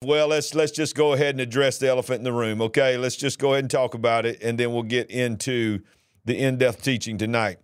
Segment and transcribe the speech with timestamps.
[0.00, 2.96] Well, let's let's just go ahead and address the elephant in the room, okay?
[2.96, 5.80] Let's just go ahead and talk about it, and then we'll get into
[6.24, 7.58] the in-depth teaching tonight.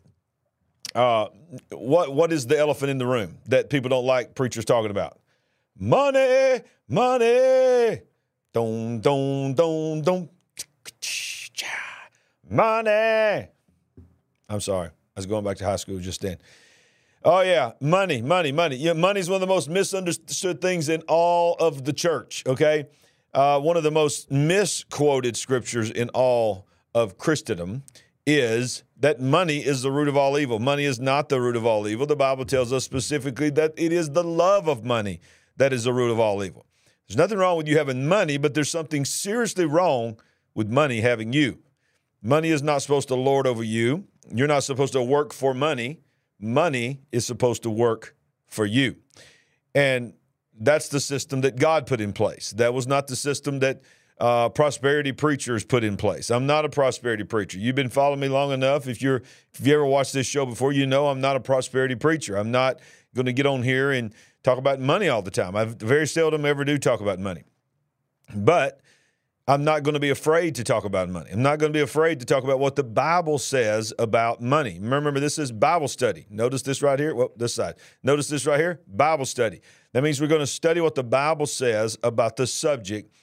[0.96, 1.28] Uh,
[1.70, 5.20] what what is the elephant in the room that people don't like preachers talking about?
[5.78, 8.00] Money, money,
[8.52, 10.28] don don don don,
[12.50, 13.46] money.
[14.48, 16.38] I'm sorry, I was going back to high school just then.
[17.26, 18.76] Oh yeah, money, money, money.
[18.76, 22.44] Yeah, money is one of the most misunderstood things in all of the church.
[22.46, 22.84] Okay,
[23.32, 27.82] uh, one of the most misquoted scriptures in all of Christendom
[28.26, 30.58] is that money is the root of all evil.
[30.58, 32.04] Money is not the root of all evil.
[32.04, 35.20] The Bible tells us specifically that it is the love of money
[35.56, 36.66] that is the root of all evil.
[37.08, 40.18] There's nothing wrong with you having money, but there's something seriously wrong
[40.54, 41.58] with money having you.
[42.22, 44.04] Money is not supposed to lord over you.
[44.30, 46.00] You're not supposed to work for money
[46.40, 48.16] money is supposed to work
[48.46, 48.96] for you.
[49.74, 50.14] And
[50.58, 52.52] that's the system that God put in place.
[52.52, 53.82] That was not the system that
[54.18, 56.30] uh, prosperity preachers put in place.
[56.30, 57.58] I'm not a prosperity preacher.
[57.58, 58.86] You've been following me long enough.
[58.86, 61.96] If you're if you ever watched this show before, you know I'm not a prosperity
[61.96, 62.36] preacher.
[62.36, 62.78] I'm not
[63.14, 65.56] going to get on here and talk about money all the time.
[65.56, 67.42] I very seldom ever do talk about money.
[68.34, 68.80] But
[69.46, 71.30] I'm not going to be afraid to talk about money.
[71.30, 74.78] I'm not going to be afraid to talk about what the Bible says about money.
[74.80, 76.24] Remember, this is Bible study.
[76.30, 77.14] Notice this right here.
[77.14, 77.74] Well, this side.
[78.02, 79.60] Notice this right here Bible study.
[79.92, 83.14] That means we're going to study what the Bible says about the subject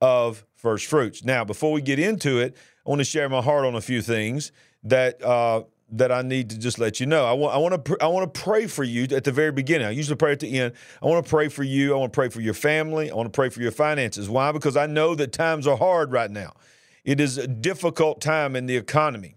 [0.00, 1.24] of first fruits.
[1.24, 4.00] Now, before we get into it, I want to share my heart on a few
[4.00, 4.52] things
[4.84, 7.24] that uh, that I need to just let you know.
[7.24, 9.86] I want I want to I want to pray for you at the very beginning.
[9.86, 10.74] I usually pray at the end.
[11.02, 11.94] I want to pray for you.
[11.94, 13.10] I want to pray for your family.
[13.10, 14.28] I want to pray for your finances.
[14.28, 14.52] Why?
[14.52, 16.54] Because I know that times are hard right now.
[17.04, 19.36] It is a difficult time in the economy.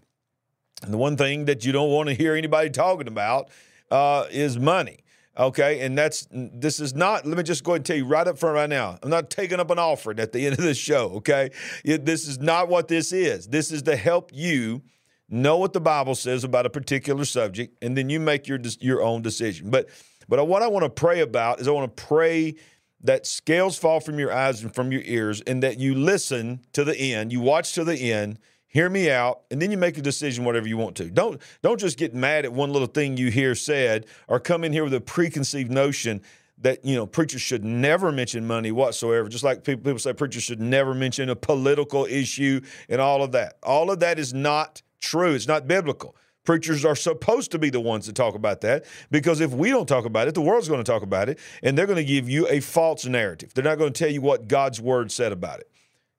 [0.82, 3.50] And the one thing that you don't want to hear anybody talking about
[3.90, 5.00] uh, is money.
[5.36, 7.24] Okay, and that's this is not.
[7.24, 8.98] Let me just go ahead and tell you right up front right now.
[9.00, 11.10] I'm not taking up an offering at the end of this show.
[11.18, 11.50] Okay,
[11.84, 13.46] it, this is not what this is.
[13.46, 14.82] This is to help you
[15.28, 19.02] know what the Bible says about a particular subject, and then you make your your
[19.02, 19.70] own decision.
[19.70, 19.88] But
[20.28, 22.56] but what I want to pray about is I want to pray
[23.02, 26.84] that scales fall from your eyes and from your ears, and that you listen to
[26.84, 30.02] the end, you watch to the end, hear me out, and then you make a
[30.02, 31.10] decision whatever you want to.
[31.10, 34.72] Don't don't just get mad at one little thing you hear said, or come in
[34.72, 36.22] here with a preconceived notion
[36.60, 40.42] that you know preachers should never mention money whatsoever just like people, people say preachers
[40.42, 44.82] should never mention a political issue and all of that all of that is not
[45.00, 45.34] true.
[45.34, 46.16] It's not biblical.
[46.44, 49.86] Preachers are supposed to be the ones to talk about that because if we don't
[49.86, 52.28] talk about it, the world's going to talk about it and they're going to give
[52.28, 53.52] you a false narrative.
[53.52, 55.70] They're not going to tell you what God's word said about it.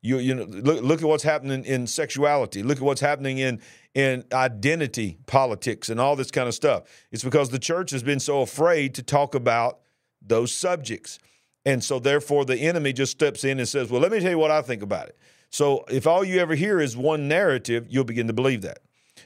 [0.01, 2.63] You, you know, look, look at what's happening in sexuality.
[2.63, 3.59] Look at what's happening in
[3.95, 6.84] in identity politics and all this kind of stuff.
[7.11, 9.79] It's because the church has been so afraid to talk about
[10.22, 11.17] those subjects.
[11.66, 14.38] And so therefore the enemy just steps in and says, "Well, let me tell you
[14.38, 15.17] what I think about it."
[15.50, 18.80] So if all you ever hear is one narrative, you'll begin to believe that.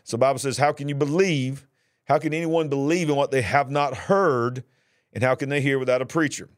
[0.04, 1.68] So Bible says, how can you believe?
[2.06, 4.64] How can anyone believe in what they have not heard?
[5.14, 6.50] And how can they hear without a preacher?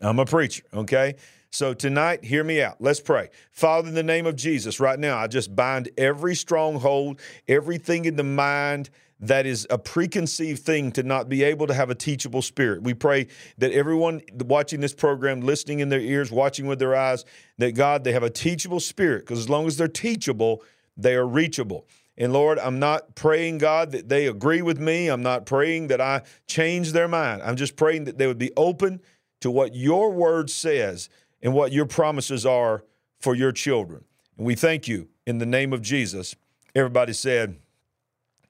[0.00, 1.16] I'm a preacher, okay?
[1.50, 2.76] So tonight, hear me out.
[2.80, 3.30] Let's pray.
[3.50, 8.16] Father, in the name of Jesus, right now, I just bind every stronghold, everything in
[8.16, 8.90] the mind
[9.20, 12.82] that is a preconceived thing to not be able to have a teachable spirit.
[12.82, 13.26] We pray
[13.58, 17.24] that everyone watching this program, listening in their ears, watching with their eyes,
[17.58, 20.62] that God, they have a teachable spirit because as long as they're teachable,
[20.96, 21.86] they are reachable.
[22.16, 25.08] And Lord, I'm not praying, God, that they agree with me.
[25.08, 27.42] I'm not praying that I change their mind.
[27.42, 29.00] I'm just praying that they would be open
[29.40, 31.08] to what your word says
[31.42, 32.84] and what your promises are
[33.20, 34.04] for your children.
[34.36, 36.34] And we thank you in the name of Jesus.
[36.74, 37.58] Everybody said,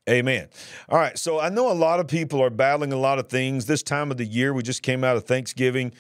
[0.09, 0.49] Amen.
[0.89, 1.19] All right.
[1.19, 3.67] So I know a lot of people are battling a lot of things.
[3.67, 5.93] This time of the year, we just came out of Thanksgiving.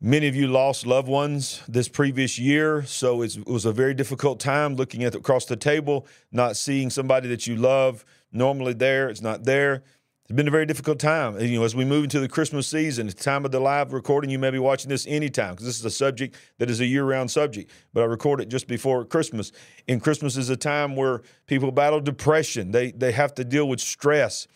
[0.00, 2.84] Many of you lost loved ones this previous year.
[2.84, 6.88] So it was a very difficult time looking at the, across the table, not seeing
[6.88, 9.10] somebody that you love normally there.
[9.10, 9.82] It's not there.
[10.28, 11.40] It's been a very difficult time.
[11.40, 14.28] You know, as we move into the Christmas season, the time of the live recording,
[14.28, 17.30] you may be watching this anytime because this is a subject that is a year-round
[17.30, 17.70] subject.
[17.94, 19.52] But I record it just before Christmas.
[19.88, 22.72] And Christmas is a time where people battle depression.
[22.72, 24.46] They they have to deal with stress.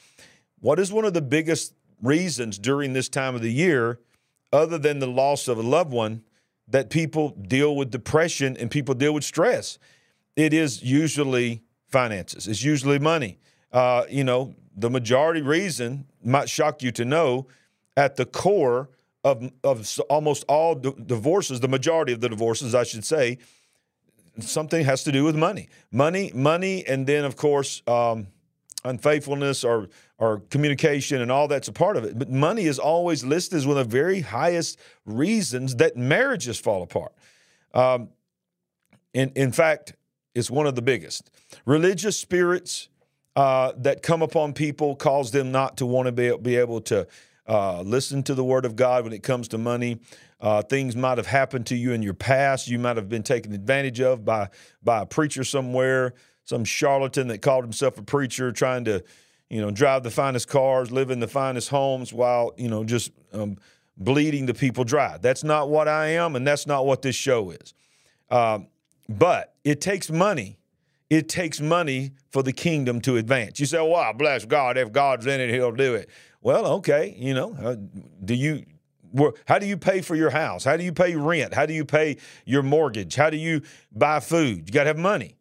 [0.61, 1.73] What is one of the biggest
[2.03, 3.99] reasons during this time of the year,
[4.53, 6.23] other than the loss of a loved one,
[6.69, 9.79] that people deal with depression and people deal with stress?
[10.37, 12.47] It is usually finances.
[12.47, 13.39] It's usually money.
[13.73, 17.47] Uh, you know, the majority reason might shock you to know
[17.97, 18.89] at the core
[19.25, 23.39] of, of almost all d- divorces, the majority of the divorces, I should say,
[24.41, 25.69] something has to do with money.
[25.91, 28.29] Money, money, and then, of course, um,
[28.85, 32.19] unfaithfulness or, or communication and all that's a part of it.
[32.19, 36.83] But money is always listed as one of the very highest reasons that marriages fall
[36.83, 37.13] apart.
[37.75, 38.09] Um,
[39.15, 39.95] in, in fact,
[40.35, 41.31] it's one of the biggest.
[41.65, 42.89] Religious spirits
[43.37, 47.07] uh, that come upon people cause them not to want to be, be able to
[47.47, 49.99] uh, listen to the word of God when it comes to money.
[50.41, 52.69] Uh, things might have happened to you in your past.
[52.69, 54.49] You might have been taken advantage of by
[54.83, 56.15] by a preacher somewhere,
[56.45, 59.05] some charlatan that called himself a preacher, trying to,
[59.49, 63.13] you know, drive the finest cars, live in the finest homes, while you know just
[63.33, 63.57] um,
[63.97, 65.17] bleeding the people dry.
[65.19, 67.75] That's not what I am, and that's not what this show is.
[68.31, 68.67] Um,
[69.09, 70.59] but it takes money.
[71.13, 73.61] It takes money for the kingdom to advance.
[73.61, 74.79] You say, "Well, bless God.
[74.79, 76.09] If God's in it, He'll do it."
[76.41, 77.77] Well, okay, you know, uh,
[78.25, 78.65] do you
[79.45, 80.65] how do you pay for your house?
[80.65, 81.53] How do you pay rent?
[81.53, 82.17] How do you pay
[82.47, 83.15] your mortgage?
[83.15, 83.61] How do you
[83.95, 84.63] buy food?
[84.69, 85.37] You got to have money.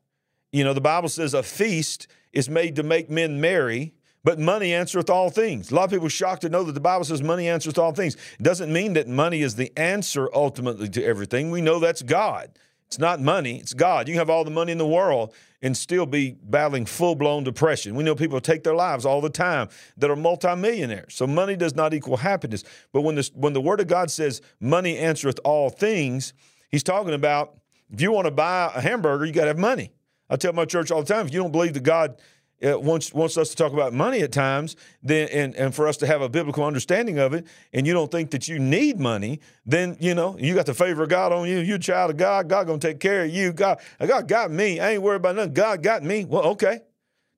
[0.51, 3.93] You know, the Bible says a feast is made to make men merry,
[4.25, 5.71] but money answereth all things.
[5.71, 7.93] A lot of people are shocked to know that the Bible says money answereth all
[7.93, 8.17] things.
[8.37, 11.49] It doesn't mean that money is the answer ultimately to everything.
[11.49, 12.59] We know that's God.
[12.91, 14.09] It's not money, it's God.
[14.09, 17.45] You can have all the money in the world and still be battling full blown
[17.45, 17.95] depression.
[17.95, 21.15] We know people take their lives all the time that are multimillionaires.
[21.15, 22.65] So money does not equal happiness.
[22.91, 26.33] But when, this, when the Word of God says money answereth all things,
[26.69, 27.55] He's talking about
[27.89, 29.93] if you want to buy a hamburger, you got to have money.
[30.29, 32.19] I tell my church all the time if you don't believe that God
[32.61, 36.07] wants wants us to talk about money at times, then and, and for us to
[36.07, 39.97] have a biblical understanding of it, and you don't think that you need money, then
[39.99, 41.59] you know you got the favor of God on you.
[41.59, 42.47] You're a child of God.
[42.47, 43.51] God gonna take care of you.
[43.53, 44.79] God, God got me.
[44.79, 45.53] I ain't worried about nothing.
[45.53, 46.25] God got me.
[46.25, 46.81] Well, okay.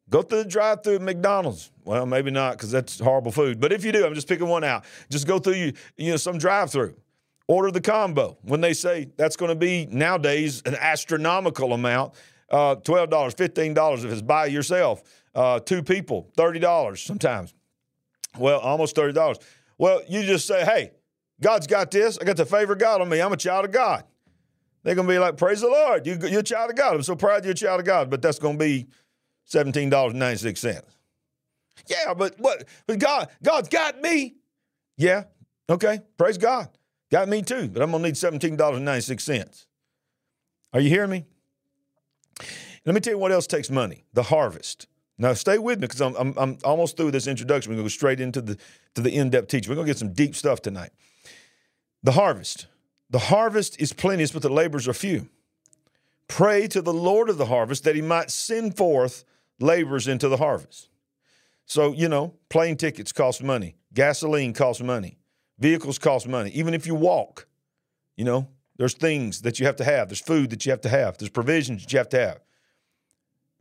[0.09, 1.71] Go through the drive-through at McDonald's.
[1.85, 3.59] Well, maybe not because that's horrible food.
[3.59, 4.83] But if you do, I'm just picking one out.
[5.09, 6.95] Just go through you, you know, some drive-through.
[7.47, 8.37] Order the combo.
[8.43, 12.13] When they say that's going to be nowadays an astronomical amount,
[12.53, 15.03] uh, $12, $15 if it's by yourself.
[15.33, 17.53] Uh, two people, $30 sometimes.
[18.37, 19.41] Well, almost $30.
[19.79, 20.91] Well, you just say, hey,
[21.41, 22.19] God's got this.
[22.19, 23.19] I got the favor of God on me.
[23.19, 24.03] I'm a child of God.
[24.83, 26.05] They're going to be like, praise the Lord.
[26.05, 26.95] You, are a child of God.
[26.95, 28.11] I'm so proud you're a child of God.
[28.11, 28.87] But that's going to be
[29.51, 30.81] $17.96.
[31.87, 32.65] Yeah, but what?
[32.85, 34.35] But God, God's got me.
[34.95, 35.23] Yeah,
[35.69, 36.01] okay.
[36.17, 36.69] Praise God.
[37.11, 37.67] Got me too.
[37.67, 39.65] But I'm going to need $17.96.
[40.73, 41.25] Are you hearing me?
[42.85, 44.87] Let me tell you what else takes money the harvest.
[45.17, 47.71] Now, stay with me because I'm, I'm, I'm, almost through this introduction.
[47.71, 48.57] We're going to go straight into the,
[48.95, 49.69] to the in depth teaching.
[49.69, 50.89] We're going to get some deep stuff tonight.
[52.01, 52.67] The harvest.
[53.09, 55.29] The harvest is plenteous, but the laborers are few.
[56.27, 59.23] Pray to the Lord of the harvest that he might send forth
[59.59, 60.89] laborers into the harvest.
[61.65, 65.17] So, you know, plane tickets cost money, gasoline costs money,
[65.59, 66.49] vehicles cost money.
[66.51, 67.47] Even if you walk,
[68.17, 68.47] you know,
[68.83, 71.29] there's things that you have to have, there's food that you have to have, there's
[71.29, 72.41] provisions that you have to have.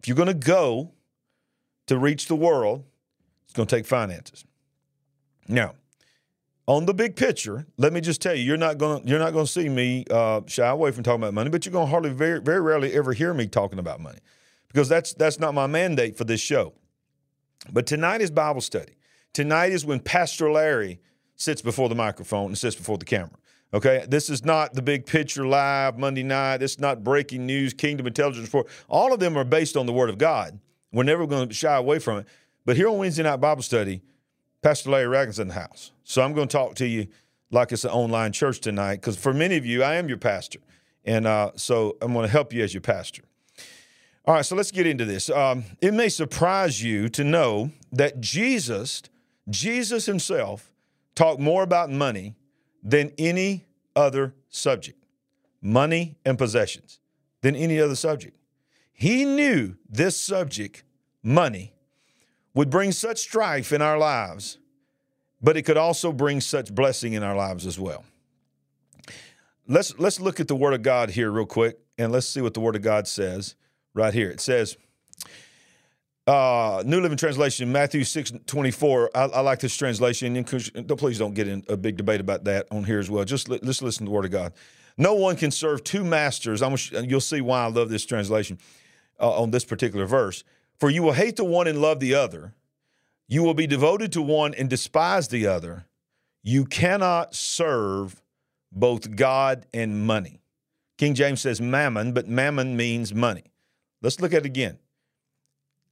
[0.00, 0.90] If you're going to go
[1.86, 2.82] to reach the world,
[3.44, 4.44] it's going to take finances.
[5.46, 5.76] Now,
[6.66, 9.32] on the big picture, let me just tell you, you're not going to you're not
[9.32, 11.90] going to see me uh, shy away from talking about money, but you're going to
[11.92, 14.18] hardly very very rarely ever hear me talking about money
[14.66, 16.72] because that's that's not my mandate for this show.
[17.72, 18.96] But tonight is Bible study.
[19.32, 21.00] Tonight is when Pastor Larry
[21.36, 23.38] sits before the microphone and sits before the camera.
[23.74, 26.58] Okay, this is not the big picture live Monday night.
[26.58, 28.66] This is not breaking news, Kingdom Intelligence Report.
[28.86, 30.58] All of them are based on the Word of God.
[30.92, 32.26] We're never going to shy away from it.
[32.66, 34.02] But here on Wednesday night Bible study,
[34.60, 35.92] Pastor Larry Ragland's in the house.
[36.04, 37.06] So I'm going to talk to you
[37.50, 40.58] like it's an online church tonight because for many of you, I am your pastor.
[41.06, 43.22] And uh, so I'm going to help you as your pastor.
[44.26, 45.30] All right, so let's get into this.
[45.30, 49.02] Um, it may surprise you to know that Jesus,
[49.48, 50.70] Jesus himself,
[51.14, 52.34] talked more about money
[52.82, 55.02] than any other subject
[55.62, 56.98] money and possessions
[57.40, 58.36] than any other subject.
[58.92, 60.82] He knew this subject,
[61.22, 61.72] money,
[62.54, 64.58] would bring such strife in our lives,
[65.40, 68.04] but it could also bring such blessing in our lives as well.
[69.66, 72.54] Let's, let's look at the Word of God here, real quick, and let's see what
[72.54, 73.54] the Word of God says
[73.94, 74.30] right here.
[74.30, 74.76] It says,
[76.26, 79.10] uh, New Living Translation, Matthew 6 24.
[79.14, 80.36] I, I like this translation.
[80.36, 83.24] And please don't get in a big debate about that on here as well.
[83.24, 84.52] Just li- let's listen to the Word of God.
[84.96, 86.62] No one can serve two masters.
[86.62, 86.76] I'm,
[87.08, 88.58] you'll see why I love this translation
[89.20, 90.44] uh, on this particular verse.
[90.78, 92.54] For you will hate the one and love the other.
[93.26, 95.86] You will be devoted to one and despise the other.
[96.42, 98.20] You cannot serve
[98.70, 100.40] both God and money.
[100.98, 103.44] King James says mammon, but mammon means money.
[104.02, 104.78] Let's look at it again.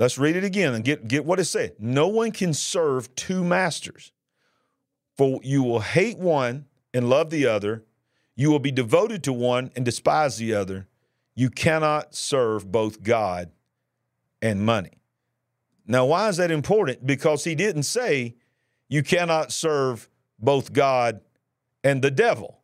[0.00, 1.74] Let's read it again and get, get what it said.
[1.78, 4.12] No one can serve two masters,
[5.18, 6.64] for you will hate one
[6.94, 7.84] and love the other.
[8.34, 10.88] You will be devoted to one and despise the other.
[11.34, 13.50] You cannot serve both God
[14.40, 15.02] and money.
[15.86, 17.06] Now, why is that important?
[17.06, 18.36] Because he didn't say
[18.88, 21.20] you cannot serve both God
[21.84, 22.60] and the devil.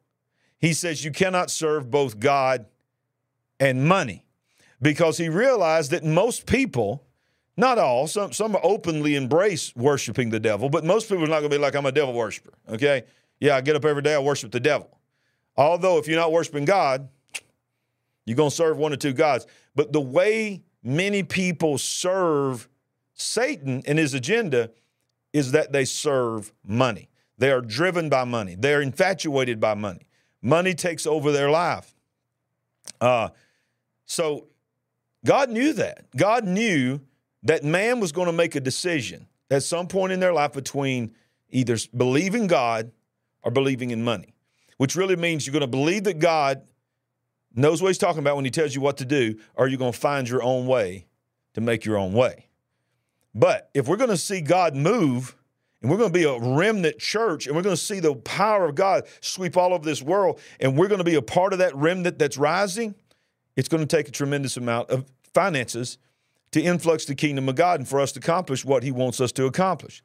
[0.58, 2.64] He says you cannot serve both God
[3.60, 4.24] and money
[4.80, 7.05] because he realized that most people,
[7.56, 11.50] not all, some, some openly embrace worshiping the devil, but most people are not going
[11.50, 12.52] to be like, I'm a devil worshiper.
[12.70, 13.04] Okay?
[13.40, 14.90] Yeah, I get up every day, I worship the devil.
[15.56, 17.08] Although, if you're not worshiping God,
[18.26, 19.46] you're going to serve one or two gods.
[19.74, 22.68] But the way many people serve
[23.14, 24.70] Satan and his agenda
[25.32, 27.08] is that they serve money.
[27.38, 28.54] They are driven by money.
[28.54, 30.06] They are infatuated by money.
[30.42, 31.94] Money takes over their life.
[33.00, 33.30] Uh,
[34.04, 34.46] so
[35.24, 36.06] God knew that.
[36.16, 37.00] God knew
[37.46, 41.14] that man was going to make a decision at some point in their life between
[41.50, 42.90] either believing God
[43.42, 44.34] or believing in money,
[44.78, 46.62] which really means you're going to believe that God
[47.54, 49.92] knows what he's talking about when he tells you what to do, or you're going
[49.92, 51.06] to find your own way
[51.54, 52.46] to make your own way.
[53.34, 55.36] But if we're going to see God move,
[55.80, 58.64] and we're going to be a remnant church, and we're going to see the power
[58.64, 61.60] of God sweep all over this world, and we're going to be a part of
[61.60, 62.94] that remnant that's rising,
[63.54, 65.98] it's going to take a tremendous amount of finances
[66.56, 69.30] to influx the kingdom of God and for us to accomplish what He wants us
[69.32, 70.02] to accomplish.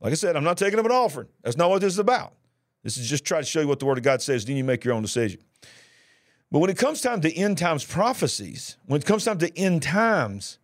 [0.00, 1.28] Like I said, I'm not taking up an offering.
[1.42, 2.34] That's not what this is about.
[2.82, 4.64] This is just trying to show you what the Word of God says, then you
[4.64, 5.40] make your own decision.
[6.50, 9.82] But when it comes time to end times prophecies, when it comes time to end
[9.82, 10.58] times,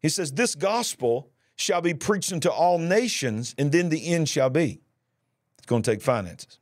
[0.00, 4.50] he says, This gospel shall be preached unto all nations, and then the end shall
[4.50, 4.80] be.
[5.58, 6.60] It's going to take finances.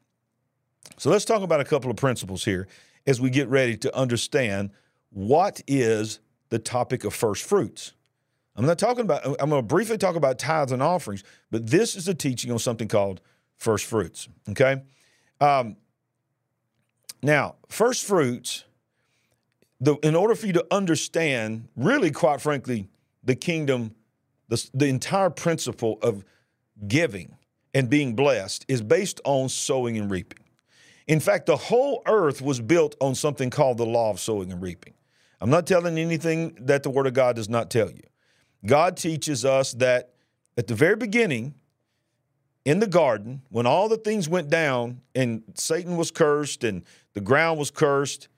[0.96, 2.68] So let's talk about a couple of principles here
[3.06, 4.70] as we get ready to understand
[5.10, 6.20] what is
[6.52, 7.94] the topic of first fruits.
[8.56, 11.96] I'm not talking about, I'm going to briefly talk about tithes and offerings, but this
[11.96, 13.22] is a teaching on something called
[13.56, 14.28] first fruits.
[14.50, 14.82] Okay?
[15.40, 15.76] Um,
[17.22, 18.64] now, first fruits,
[19.80, 22.90] the, in order for you to understand, really, quite frankly,
[23.24, 23.94] the kingdom,
[24.48, 26.22] the, the entire principle of
[26.86, 27.34] giving
[27.72, 30.44] and being blessed is based on sowing and reaping.
[31.06, 34.60] In fact, the whole earth was built on something called the law of sowing and
[34.60, 34.92] reaping.
[35.42, 38.04] I'm not telling anything that the Word of God does not tell you.
[38.64, 40.10] God teaches us that
[40.56, 41.54] at the very beginning,
[42.64, 46.84] in the garden, when all the things went down and Satan was cursed and
[47.14, 48.28] the ground was cursed,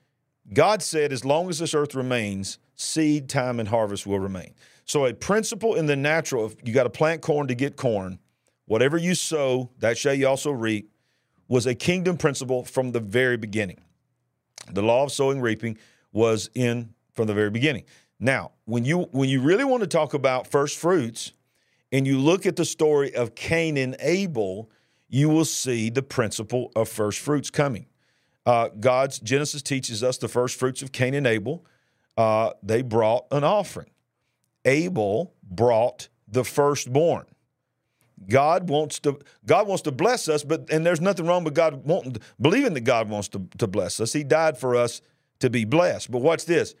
[0.51, 4.55] God said, as long as this earth remains, seed, time, and harvest will remain.
[4.85, 8.17] So, a principle in the natural, if you got to plant corn to get corn,
[8.65, 10.89] whatever you sow, that shall you also reap,
[11.47, 13.81] was a kingdom principle from the very beginning.
[14.71, 15.77] The law of sowing, reaping
[16.11, 17.83] was in from the very beginning.
[18.19, 21.33] Now, when you when you really want to talk about first fruits,
[21.91, 24.69] and you look at the story of Cain and Abel,
[25.07, 27.85] you will see the principle of first fruits coming.
[28.45, 31.65] Uh, God's Genesis teaches us the first fruits of Cain and Abel.
[32.17, 33.89] Uh, they brought an offering.
[34.65, 37.25] Abel brought the firstborn.
[38.27, 41.85] God wants to God wants to bless us, but and there's nothing wrong with God
[41.85, 44.13] wanting believing that God wants to, to bless us.
[44.13, 45.01] He died for us
[45.39, 46.11] to be blessed.
[46.11, 46.75] But watch this.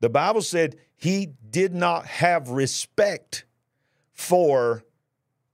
[0.00, 3.44] The Bible said he did not have respect
[4.12, 4.84] for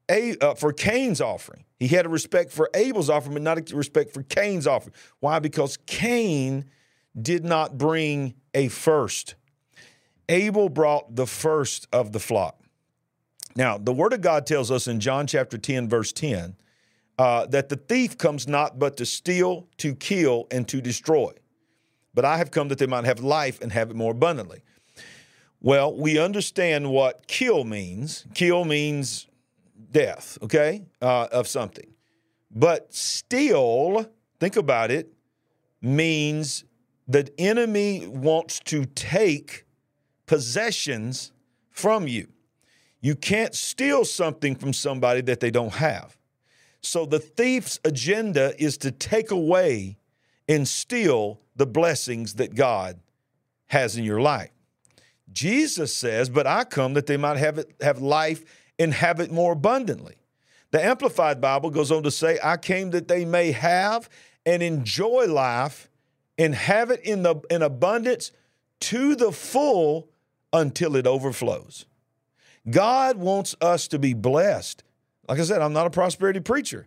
[0.09, 1.65] a uh, for Cain's offering.
[1.79, 4.95] He had a respect for Abel's offering, but not a respect for Cain's offering.
[5.21, 5.39] Why?
[5.39, 6.67] Because Cain
[7.21, 9.35] did not bring a first.
[10.29, 12.59] Abel brought the first of the flock.
[13.55, 16.57] Now, the Word of God tells us in John chapter 10, verse 10,
[17.19, 21.33] uh, that the thief comes not but to steal, to kill, and to destroy.
[22.15, 24.63] But I have come that they might have life and have it more abundantly.
[25.61, 28.27] Well, we understand what kill means.
[28.35, 29.29] Kill means
[29.91, 31.93] death, okay, uh, of something.
[32.51, 35.13] But steal, think about it,
[35.81, 36.65] means
[37.09, 39.67] the enemy wants to take
[40.27, 41.33] possessions
[41.71, 42.29] from you.
[43.01, 46.17] You can't steal something from somebody that they don't have.
[46.81, 49.99] So the thief's agenda is to take away
[50.49, 53.01] and steal the blessings that God
[53.67, 54.51] has in your life.
[55.33, 58.45] Jesus says, But I come that they might have, it, have life
[58.79, 60.17] and have it more abundantly.
[60.71, 64.09] The Amplified Bible goes on to say, I came that they may have
[64.45, 65.89] and enjoy life
[66.39, 68.33] and have it in, the, in abundance
[68.81, 70.09] to the full
[70.53, 71.87] until it overflows.
[72.71, 74.83] God wants us to be blessed.
[75.29, 76.87] Like I said, I'm not a prosperity preacher.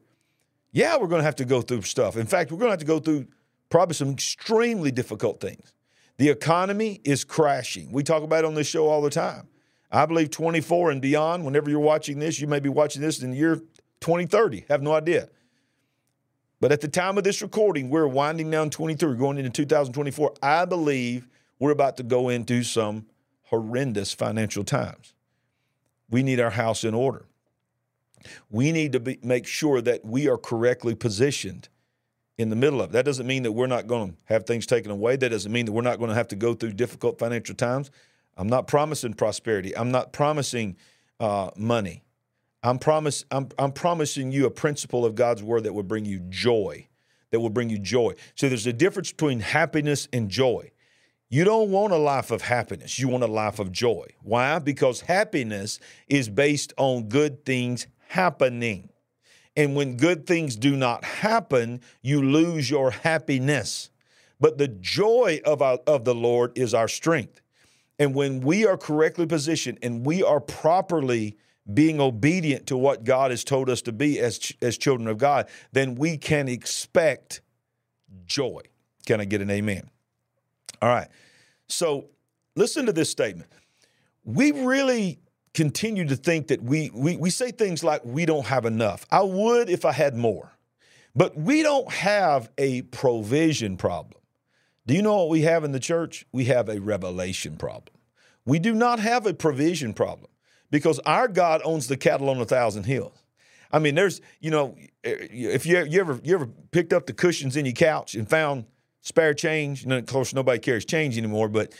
[0.71, 2.17] Yeah, we're going to have to go through stuff.
[2.17, 3.27] In fact, we're going to have to go through
[3.69, 5.73] probably some extremely difficult things.
[6.17, 7.91] The economy is crashing.
[7.91, 9.47] We talk about it on this show all the time.
[9.91, 13.31] I believe 24 and beyond, whenever you're watching this, you may be watching this in
[13.31, 13.55] the year
[14.01, 14.65] 2030.
[14.69, 15.29] Have no idea.
[16.59, 20.33] But at the time of this recording, we're winding down 23, going into 2024.
[20.41, 21.27] I believe
[21.59, 23.05] we're about to go into some
[23.43, 25.13] horrendous financial times.
[26.09, 27.25] we need our house in order.
[28.49, 31.69] We need to be, make sure that we are correctly positioned
[32.37, 32.93] in the middle of it.
[32.93, 35.15] That doesn't mean that we're not going to have things taken away.
[35.15, 37.91] That doesn't mean that we're not going to have to go through difficult financial times.
[38.37, 39.75] I'm not promising prosperity.
[39.75, 40.75] I'm not promising
[41.19, 42.03] uh, money.
[42.63, 46.19] I'm, promise, I'm, I'm promising you a principle of God's word that will bring you
[46.29, 46.87] joy,
[47.31, 48.15] that will bring you joy.
[48.33, 50.71] So there's a difference between happiness and joy.
[51.29, 52.99] You don't want a life of happiness.
[52.99, 54.07] You want a life of joy.
[54.21, 54.59] Why?
[54.59, 58.89] Because happiness is based on good things happening.
[59.55, 63.89] And when good things do not happen, you lose your happiness.
[64.39, 67.41] But the joy of, our, of the Lord is our strength.
[67.97, 71.37] And when we are correctly positioned and we are properly
[71.73, 75.47] being obedient to what God has told us to be as, as children of God,
[75.71, 77.41] then we can expect
[78.25, 78.61] joy.
[79.05, 79.89] Can I get an amen?
[80.81, 81.07] All right.
[81.67, 82.09] So
[82.55, 83.49] listen to this statement.
[84.23, 85.19] We really
[85.55, 89.05] continue to think that we, we, we say things like, we don't have enough.
[89.09, 90.51] I would if I had more.
[91.15, 94.21] But we don't have a provision problem.
[94.85, 96.25] Do you know what we have in the church?
[96.31, 97.95] We have a revelation problem.
[98.45, 100.29] We do not have a provision problem
[100.69, 103.17] because our God owns the cattle on a thousand hills.
[103.71, 107.13] I mean, there's, you know, eh, if you, you ever you ever picked up the
[107.13, 108.65] cushions in your couch and found
[109.01, 111.73] spare change, and of course nobody carries change anymore, but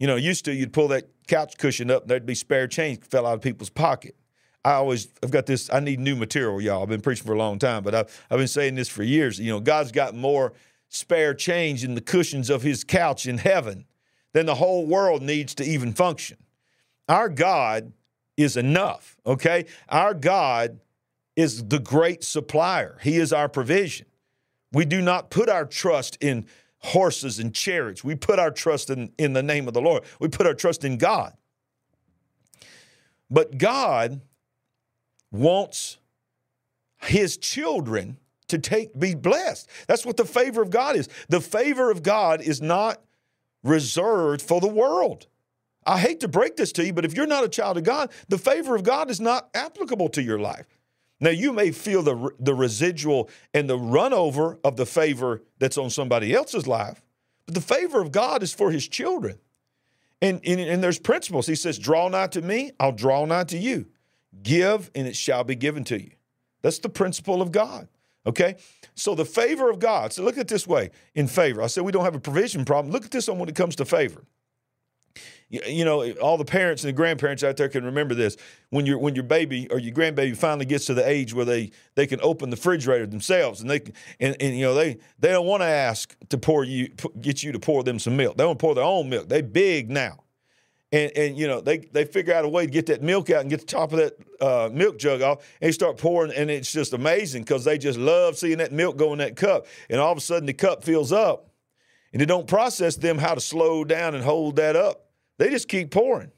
[0.00, 3.04] you know, used to you'd pull that couch cushion up and there'd be spare change
[3.04, 4.16] fell out of people's pocket.
[4.64, 5.70] I always I've got this.
[5.72, 6.82] I need new material, y'all.
[6.82, 9.38] I've been preaching for a long time, but I've I've been saying this for years.
[9.38, 10.52] You know, God's got more
[10.88, 13.86] spare change in the cushions of His couch in heaven
[14.32, 16.38] than the whole world needs to even function.
[17.08, 17.92] Our God
[18.36, 19.66] is enough, okay?
[19.88, 20.80] Our God
[21.36, 24.06] is the great supplier, He is our provision.
[24.72, 26.46] We do not put our trust in
[26.80, 28.02] horses and chariots.
[28.02, 30.02] We put our trust in, in the name of the Lord.
[30.18, 31.34] We put our trust in God.
[33.30, 34.20] But God
[35.30, 35.98] wants
[37.02, 38.18] his children
[38.48, 39.68] to take be blessed.
[39.86, 41.08] That's what the favor of God is.
[41.28, 43.00] The favor of God is not
[43.62, 45.26] reserved for the world.
[45.86, 48.10] I hate to break this to you, but if you're not a child of God,
[48.28, 50.66] the favor of God is not applicable to your life.
[51.20, 55.90] Now, you may feel the, the residual and the runover of the favor that's on
[55.90, 57.02] somebody else's life,
[57.44, 59.38] but the favor of God is for his children.
[60.22, 61.46] And, and, and there's principles.
[61.46, 63.86] He says, Draw not to me, I'll draw not to you.
[64.42, 66.12] Give, and it shall be given to you.
[66.62, 67.88] That's the principle of God.
[68.26, 68.56] Okay?
[68.94, 70.12] So the favor of God.
[70.12, 71.62] So look at this way in favor.
[71.62, 72.92] I said we don't have a provision problem.
[72.92, 74.24] Look at this on when it comes to favor.
[75.50, 78.36] You, know, all the parents and the grandparents out there can remember this.
[78.70, 81.72] When your when your baby or your grandbaby finally gets to the age where they
[81.96, 83.80] they can open the refrigerator themselves and they
[84.20, 87.50] and, and you know they they don't want to ask to pour you get you
[87.50, 88.36] to pour them some milk.
[88.36, 89.28] They want to pour their own milk.
[89.28, 90.22] They big now.
[90.92, 93.40] And, and you know they, they figure out a way to get that milk out
[93.40, 96.50] and get the top of that uh, milk jug off and they start pouring and
[96.50, 100.00] it's just amazing because they just love seeing that milk go in that cup and
[100.00, 101.50] all of a sudden the cup fills up
[102.12, 105.09] and it don't process them how to slow down and hold that up
[105.40, 106.30] they just keep pouring.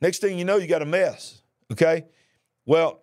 [0.00, 1.42] Next thing you know, you got a mess.
[1.70, 2.06] Okay?
[2.64, 3.02] Well,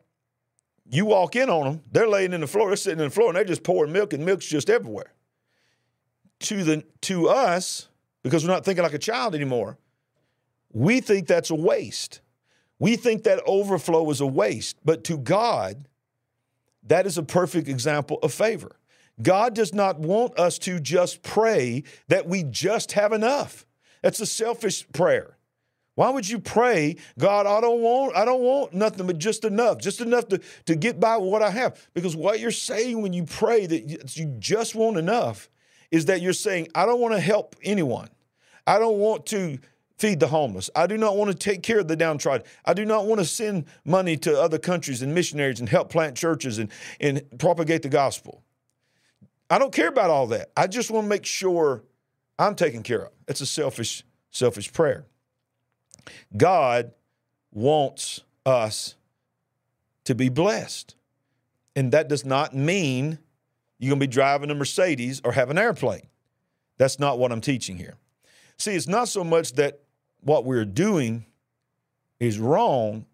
[0.90, 3.28] you walk in on them, they're laying in the floor, they're sitting in the floor,
[3.28, 5.14] and they're just pouring milk, and milk's just everywhere.
[6.42, 7.88] To the to us,
[8.24, 9.78] because we're not thinking like a child anymore,
[10.72, 12.22] we think that's a waste.
[12.80, 14.78] We think that overflow is a waste.
[14.84, 15.88] But to God,
[16.82, 18.76] that is a perfect example of favor.
[19.22, 23.68] God does not want us to just pray that we just have enough.
[24.02, 25.38] That's a selfish prayer.
[25.96, 29.78] Why would you pray, God, I don't want, I don't want nothing but just enough,
[29.78, 31.88] just enough to, to get by with what I have?
[31.94, 35.50] Because what you're saying when you pray that you just want enough
[35.92, 38.10] is that you're saying, I don't want to help anyone.
[38.66, 39.60] I don't want to
[40.00, 40.72] feed the homeless.
[40.76, 42.48] I do not want to take care of the downtrodden.
[42.66, 46.18] I do not want to send money to other countries and missionaries and help plant
[46.18, 48.44] churches and, and propagate the gospel.
[49.50, 50.52] I don't care about all that.
[50.58, 51.84] I just want to make sure
[52.40, 53.12] I'm taken care of.
[53.28, 55.06] It's a selfish, selfish prayer.
[56.36, 56.92] God
[57.52, 58.96] wants us
[60.06, 60.96] to be blessed.
[61.76, 63.20] And that does not mean
[63.80, 66.08] you're going to be driving a Mercedes or have an airplane.
[66.78, 67.96] That's not what I'm teaching here.
[68.58, 69.80] See, it's not so much that
[70.22, 71.26] what we're doing
[72.20, 73.06] is wrong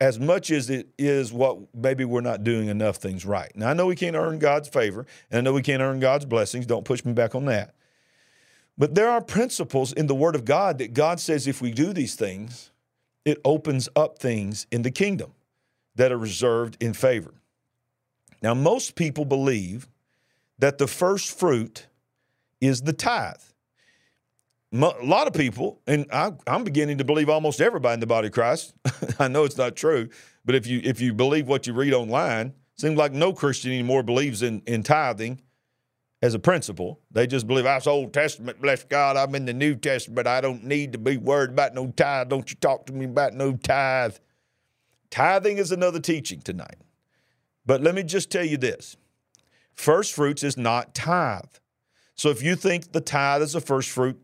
[0.00, 3.50] as much as it is what maybe we're not doing enough things right.
[3.56, 6.24] Now, I know we can't earn God's favor, and I know we can't earn God's
[6.24, 6.66] blessings.
[6.66, 7.74] Don't push me back on that.
[8.78, 11.92] But there are principles in the Word of God that God says if we do
[11.92, 12.70] these things,
[13.24, 15.32] it opens up things in the kingdom
[15.96, 17.34] that are reserved in favor.
[18.40, 19.88] Now, most people believe
[20.60, 21.88] that the first fruit
[22.60, 23.34] is the tithe.
[24.72, 28.28] a lot of people, and I, am beginning to believe almost everybody in the body
[28.28, 28.74] of Christ.
[29.18, 30.08] I know it's not true,
[30.44, 34.04] but if you if you believe what you read online, seems like no Christian anymore
[34.04, 35.40] believes in in tithing
[36.20, 37.00] as a principle.
[37.10, 38.60] They just believe that's Old Testament.
[38.60, 40.26] Bless God, I'm in the New Testament.
[40.26, 42.28] I don't need to be worried about no tithe.
[42.28, 44.16] Don't you talk to me about no tithe.
[45.10, 46.76] Tithing is another teaching tonight.
[47.64, 48.96] But let me just tell you this:
[49.74, 51.44] first fruits is not tithe.
[52.14, 54.20] So if you think the tithe is a first fruit,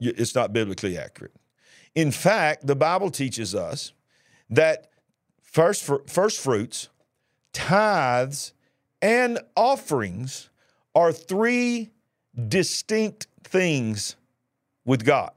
[0.00, 1.34] it's not biblically accurate.
[1.94, 3.92] In fact, the Bible teaches us
[4.48, 4.90] that
[5.42, 6.88] first, first fruits,
[7.52, 8.52] tithes,
[9.02, 10.48] and offerings
[10.94, 11.90] are three
[12.48, 14.16] distinct things
[14.84, 15.32] with God.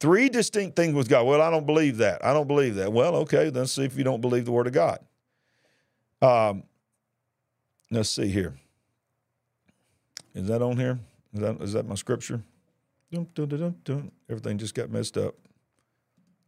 [0.00, 1.26] Three distinct things with God.
[1.26, 2.24] Well, I don't believe that.
[2.24, 2.92] I don't believe that.
[2.92, 4.98] Well, okay, let's see if you don't believe the Word of God.
[6.20, 6.64] Um,
[7.90, 8.54] let's see here.
[10.34, 10.98] Is that on here?
[11.32, 12.42] Is that, is that my scripture?
[13.12, 15.36] Dun, dun, dun, Everything just got messed up.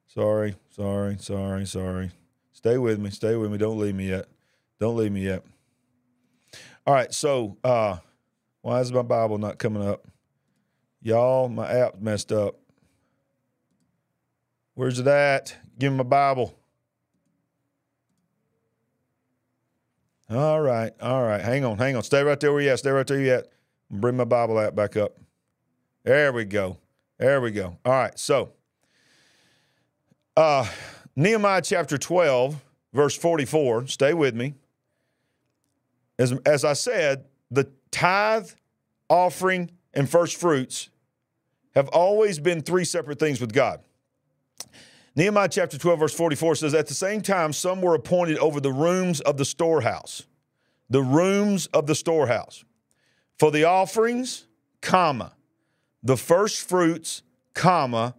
[0.09, 2.11] Sorry, sorry, sorry, sorry.
[2.53, 3.11] Stay with me.
[3.11, 3.59] Stay with me.
[3.59, 4.27] Don't leave me yet.
[4.81, 5.45] Don't leave me yet.
[6.87, 7.13] All right.
[7.13, 7.99] So, uh,
[8.67, 10.09] why is my Bible not coming up?
[11.01, 12.57] Y'all, my app messed up.
[14.75, 15.57] Where's it at?
[15.79, 16.53] Give me my Bible.
[20.29, 20.93] All right.
[21.01, 21.41] All right.
[21.41, 21.79] Hang on.
[21.79, 22.03] Hang on.
[22.03, 22.81] Stay right there where you at.
[22.81, 23.47] Stay right there you at.
[23.89, 25.17] Bring my Bible app back up.
[26.03, 26.79] There we go.
[27.19, 27.79] There we go.
[27.85, 28.19] All right.
[28.19, 28.51] So,
[30.37, 30.69] uh,
[31.15, 32.61] Nehemiah chapter 12,
[32.93, 33.87] verse 44.
[33.87, 34.55] Stay with me.
[36.19, 38.51] As, as I said, the tithe,
[39.09, 40.91] offering, and first fruits
[41.75, 43.81] have always been three separate things with God.
[45.15, 48.73] Nehemiah chapter 12, verse 44 says, At the same time, some were appointed over the
[48.73, 50.25] rooms of the storehouse.
[50.91, 52.65] The rooms of the storehouse.
[53.39, 54.47] For the offerings,
[54.83, 55.33] comma,
[56.03, 57.23] the first fruits,
[57.55, 58.15] comma,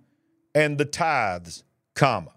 [0.54, 1.63] and the tithes,
[1.94, 2.34] comma.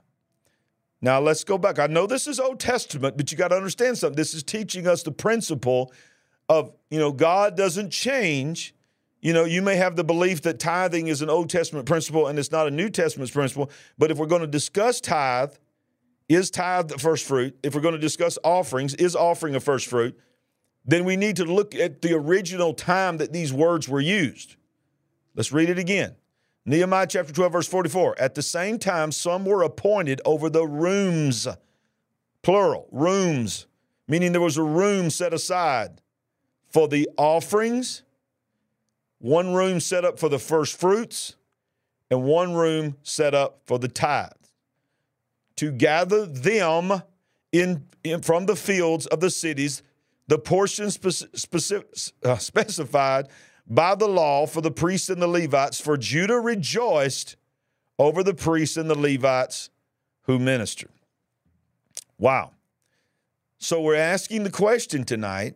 [1.02, 1.78] Now let's go back.
[1.78, 4.16] I know this is Old Testament, but you got to understand something.
[4.16, 5.92] This is teaching us the principle
[6.50, 8.74] of, you know, God doesn't change.
[9.22, 12.38] You know, you may have the belief that tithing is an Old Testament principle and
[12.40, 15.52] it's not a New Testament principle, but if we're going to discuss tithe,
[16.28, 17.56] is tithe the first fruit?
[17.62, 20.18] If we're going to discuss offerings, is offering a first fruit?
[20.84, 24.56] Then we need to look at the original time that these words were used.
[25.36, 26.16] Let's read it again.
[26.66, 28.20] Nehemiah chapter 12, verse 44.
[28.20, 31.46] At the same time, some were appointed over the rooms,
[32.42, 33.66] plural, rooms,
[34.08, 36.00] meaning there was a room set aside
[36.70, 38.02] for the offerings,
[39.18, 41.36] one room set up for the first fruits,
[42.10, 44.34] and one room set up for the tithes.
[45.56, 47.02] To gather them
[47.52, 49.82] in, in from the fields of the cities,
[50.26, 51.88] the portion specific,
[52.24, 53.28] uh, specified
[53.66, 57.36] by the law for the priests and the Levites, for Judah rejoiced
[57.98, 59.70] over the priests and the Levites
[60.22, 60.90] who ministered.
[62.18, 62.52] Wow.
[63.58, 65.54] So we're asking the question tonight,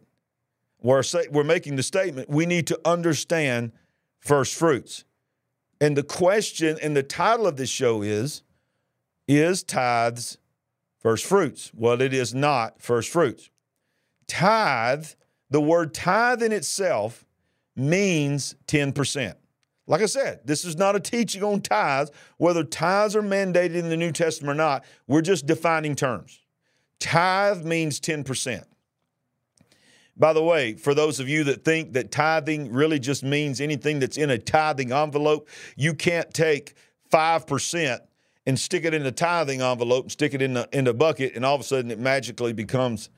[0.85, 3.73] we're, say, we're making the statement, we need to understand
[4.21, 5.05] first fruits.
[5.81, 8.43] And the question and the title of this show is
[9.27, 10.37] Is tithes
[10.99, 11.73] first fruits?
[11.75, 13.49] Well, it is not first fruits.
[14.29, 15.07] Tithe,
[15.49, 17.25] the word tithe in itself
[17.75, 19.35] means 10%.
[19.87, 23.89] Like I said, this is not a teaching on tithes, whether tithes are mandated in
[23.89, 24.85] the New Testament or not.
[25.07, 26.41] We're just defining terms.
[27.01, 28.65] Tithe means 10%.
[30.17, 33.99] By the way, for those of you that think that tithing really just means anything
[33.99, 36.75] that's in a tithing envelope, you can't take
[37.13, 37.99] 5%
[38.47, 41.35] and stick it in the tithing envelope and stick it in the, in the bucket,
[41.35, 43.09] and all of a sudden it magically becomes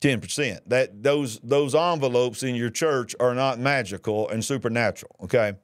[0.00, 0.60] 10%.
[0.66, 5.54] That those those envelopes in your church are not magical and supernatural, okay?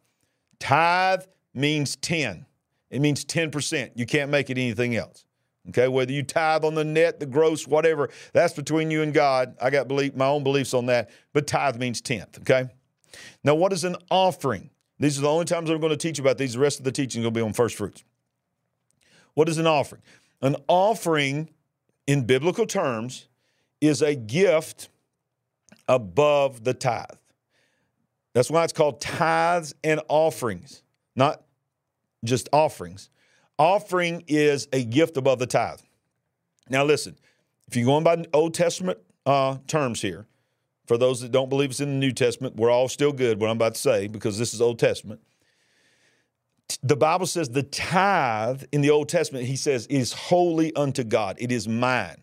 [0.59, 1.23] Tithe
[1.55, 2.47] means 10.
[2.91, 3.93] It means 10%.
[3.95, 5.26] You can't make it anything else.
[5.69, 9.57] Okay, whether you tithe on the net, the gross, whatever, that's between you and God.
[9.61, 12.39] I got belief, my own beliefs on that, but tithe means tenth.
[12.41, 12.69] Okay,
[13.43, 14.71] now what is an offering?
[14.99, 16.55] These are the only times I'm going to teach about these.
[16.55, 18.05] The rest of the teaching will be on first fruits.
[19.35, 20.03] What is an offering?
[20.41, 21.51] An offering,
[22.07, 23.29] in biblical terms,
[23.81, 24.89] is a gift
[25.89, 27.07] above the tithe.
[28.33, 30.83] That's why it's called tithes and offerings,
[31.15, 31.43] not
[32.25, 33.11] just offerings.
[33.59, 35.81] Offering is a gift above the tithe.
[36.69, 37.17] Now, listen,
[37.69, 40.27] if you're going by Old Testament uh, terms here,
[40.87, 43.51] for those that don't believe it's in the New Testament, we're all still good, what
[43.51, 45.21] I'm about to say, because this is Old Testament.
[46.83, 51.37] The Bible says the tithe in the Old Testament, he says, is holy unto God.
[51.39, 52.23] It is mine.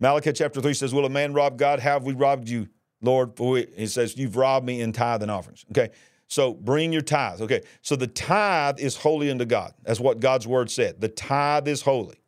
[0.00, 1.78] Malachi chapter 3 says, Will a man rob God?
[1.78, 2.68] Have we robbed you,
[3.02, 3.32] Lord?
[3.38, 5.64] He says, You've robbed me in tithe and offerings.
[5.70, 5.90] Okay.
[6.30, 7.42] So bring your tithe.
[7.42, 7.62] Okay.
[7.82, 9.74] So the tithe is holy unto God.
[9.82, 11.00] That's what God's word said.
[11.00, 12.22] The tithe is holy.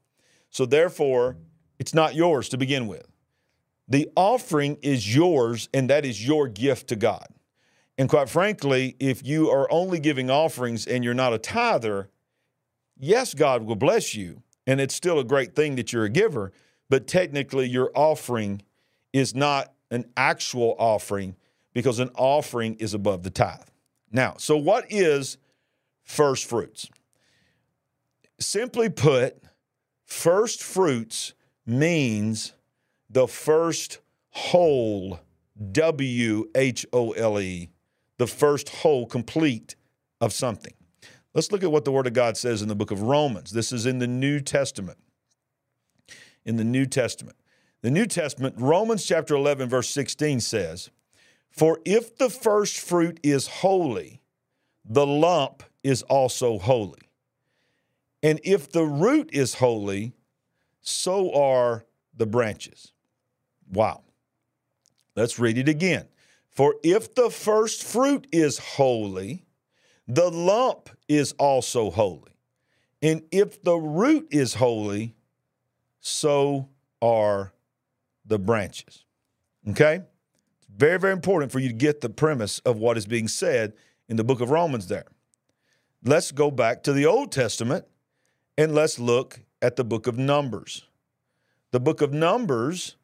[0.50, 1.36] So therefore,
[1.78, 3.06] it's not yours to begin with.
[3.86, 7.26] The offering is yours, and that is your gift to God.
[7.96, 12.10] And quite frankly, if you are only giving offerings and you're not a tither,
[12.98, 14.42] yes, God will bless you.
[14.66, 16.50] And it's still a great thing that you're a giver,
[16.90, 18.62] but technically your offering
[19.12, 21.36] is not an actual offering
[21.72, 23.68] because an offering is above the tithe.
[24.12, 25.38] Now, so what is
[26.04, 26.88] first fruits?
[28.38, 29.42] Simply put,
[30.04, 31.32] first fruits
[31.64, 32.52] means
[33.08, 33.98] the first
[34.30, 35.20] whole,
[35.72, 37.70] W H O L E,
[38.18, 39.76] the first whole, complete
[40.20, 40.74] of something.
[41.34, 43.52] Let's look at what the Word of God says in the book of Romans.
[43.52, 44.98] This is in the New Testament.
[46.44, 47.36] In the New Testament.
[47.80, 50.90] The New Testament, Romans chapter 11, verse 16 says,
[51.52, 54.22] For if the first fruit is holy,
[54.84, 57.10] the lump is also holy.
[58.22, 60.14] And if the root is holy,
[60.80, 61.84] so are
[62.16, 62.92] the branches.
[63.70, 64.02] Wow.
[65.14, 66.06] Let's read it again.
[66.48, 69.44] For if the first fruit is holy,
[70.08, 72.32] the lump is also holy.
[73.02, 75.14] And if the root is holy,
[76.00, 76.68] so
[77.02, 77.52] are
[78.24, 79.04] the branches.
[79.68, 80.02] Okay?
[80.76, 83.74] Very, very important for you to get the premise of what is being said
[84.08, 85.06] in the book of Romans there.
[86.04, 87.84] Let's go back to the Old Testament
[88.56, 90.84] and let's look at the book of Numbers.
[91.70, 92.96] The book of Numbers,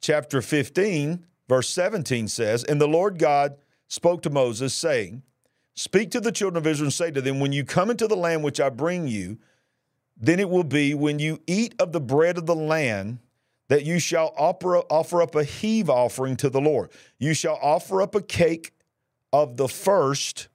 [0.00, 3.56] chapter 15, verse 17 says, And the Lord God
[3.88, 5.22] spoke to Moses, saying,
[5.74, 8.16] Speak to the children of Israel and say to them, When you come into the
[8.16, 9.38] land which I bring you,
[10.16, 13.18] then it will be when you eat of the bread of the land
[13.72, 16.90] that you shall offer, offer up a heave offering to the Lord.
[17.18, 18.72] You shall offer up a cake
[19.32, 20.48] of the first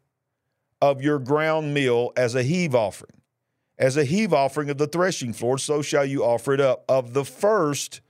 [0.84, 3.20] of your ground meal as a heave offering.
[3.76, 6.86] As a heave offering of the threshing floor, so shall you offer it up.
[6.88, 8.02] Of the first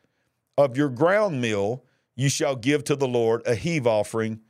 [0.58, 1.86] of your ground meal,
[2.18, 4.42] you shall give to the Lord a heave offering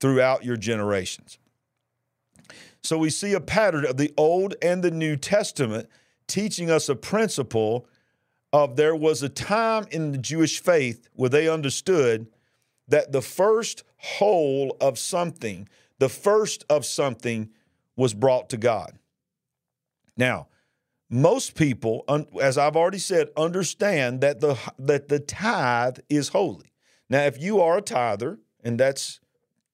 [0.00, 1.38] throughout your generations.
[2.82, 5.90] So we see a pattern of the Old and the New Testament
[6.26, 7.86] teaching us a principle
[8.52, 12.26] of there was a time in the Jewish faith where they understood
[12.88, 17.50] that the first whole of something, the first of something
[17.96, 18.98] was brought to God.
[20.16, 20.48] Now,
[21.08, 22.04] most people,
[22.40, 26.72] as I've already said, understand that the that the tithe is holy.
[27.08, 29.20] Now, if you are a tither, and that's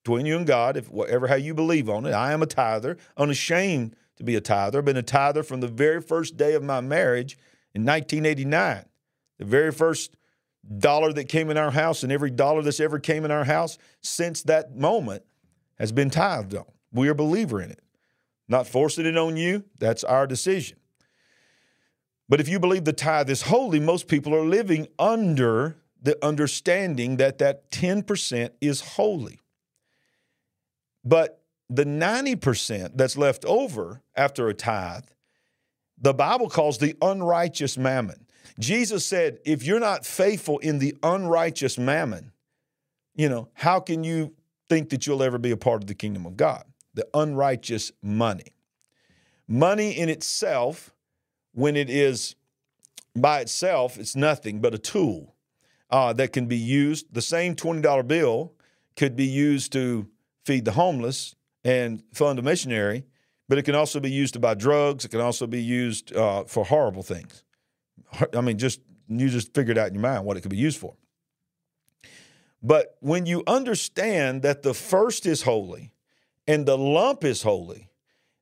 [0.03, 2.11] between you and God, if whatever how you believe on it.
[2.11, 4.79] I am a tither, unashamed to be a tither.
[4.79, 7.37] I've been a tither from the very first day of my marriage
[7.77, 8.85] in 1989.
[9.37, 10.17] The very first
[10.79, 13.77] dollar that came in our house and every dollar that's ever came in our house
[14.01, 15.21] since that moment
[15.77, 16.65] has been tithed on.
[16.91, 17.81] We are a believer in it.
[18.49, 20.79] Not forcing it on you, that's our decision.
[22.27, 27.17] But if you believe the tithe is holy, most people are living under the understanding
[27.17, 29.39] that that 10% is holy.
[31.05, 35.05] But the 90% that's left over after a tithe,
[35.97, 38.25] the Bible calls the unrighteous mammon.
[38.59, 42.31] Jesus said, if you're not faithful in the unrighteous mammon,
[43.15, 44.33] you know, how can you
[44.69, 46.63] think that you'll ever be a part of the kingdom of God?
[46.93, 48.53] The unrighteous money.
[49.47, 50.93] Money in itself,
[51.53, 52.35] when it is
[53.15, 55.35] by itself, it's nothing but a tool
[55.89, 57.13] uh, that can be used.
[57.13, 58.53] The same $20 bill
[58.95, 60.07] could be used to
[60.45, 63.05] feed the homeless and fund a missionary,
[63.49, 65.05] but it can also be used to buy drugs.
[65.05, 67.43] It can also be used uh, for horrible things.
[68.33, 70.79] I mean, just you just figured out in your mind what it could be used
[70.79, 70.95] for.
[72.61, 75.93] But when you understand that the first is holy
[76.47, 77.89] and the lump is holy,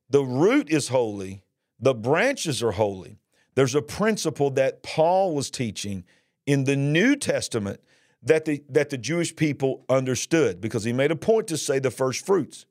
[0.08, 1.42] the root is holy,
[1.78, 3.18] the branches are holy,
[3.54, 6.04] there's a principle that Paul was teaching
[6.46, 7.80] in the New Testament
[8.22, 11.90] that the, that the Jewish people understood because he made a point to say the
[11.90, 12.66] first fruits.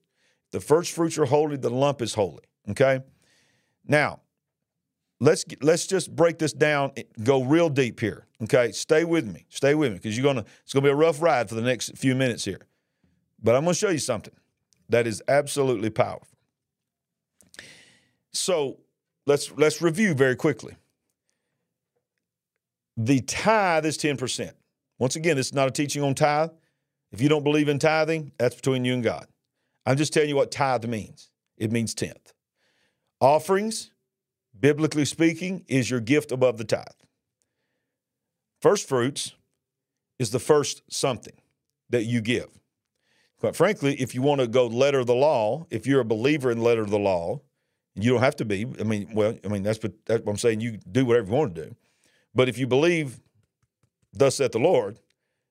[0.55, 2.45] The first fruits are holy, the lump is holy.
[2.69, 3.01] Okay?
[3.85, 4.21] Now,
[5.19, 8.25] let's let's just break this down, eh, go real deep here.
[8.43, 8.71] Okay?
[8.71, 9.47] Stay with me.
[9.49, 11.97] Stay with me because you're gonna it's gonna be a rough ride for the next
[11.97, 12.61] few minutes here.
[13.43, 14.33] But I'm gonna show you something
[14.87, 16.37] that is absolutely powerful.
[18.31, 18.77] So
[19.25, 20.77] let's let's review very quickly.
[22.95, 24.53] The tithe is 10%.
[24.99, 26.51] Once again, this is not a teaching on tithe.
[27.11, 29.27] If you don't believe in tithing, that's between you and God.
[29.85, 31.29] I'm just telling you what tithe means.
[31.57, 32.33] It means tenth.
[33.21, 33.91] Offerings,
[34.59, 36.85] biblically speaking, is your gift above the tithe.
[38.61, 39.33] First fruits
[40.19, 41.35] is the first something
[41.89, 42.47] that you give.
[43.39, 46.51] Quite frankly, if you want to go letter of the law, if you're a believer
[46.51, 47.41] in letter of the law,
[47.93, 48.65] you don't have to be.
[48.79, 50.61] I mean, well, I mean that's what, that's what I'm saying.
[50.61, 51.75] You do whatever you want to do,
[52.33, 53.19] but if you believe,
[54.13, 54.99] thus saith the Lord,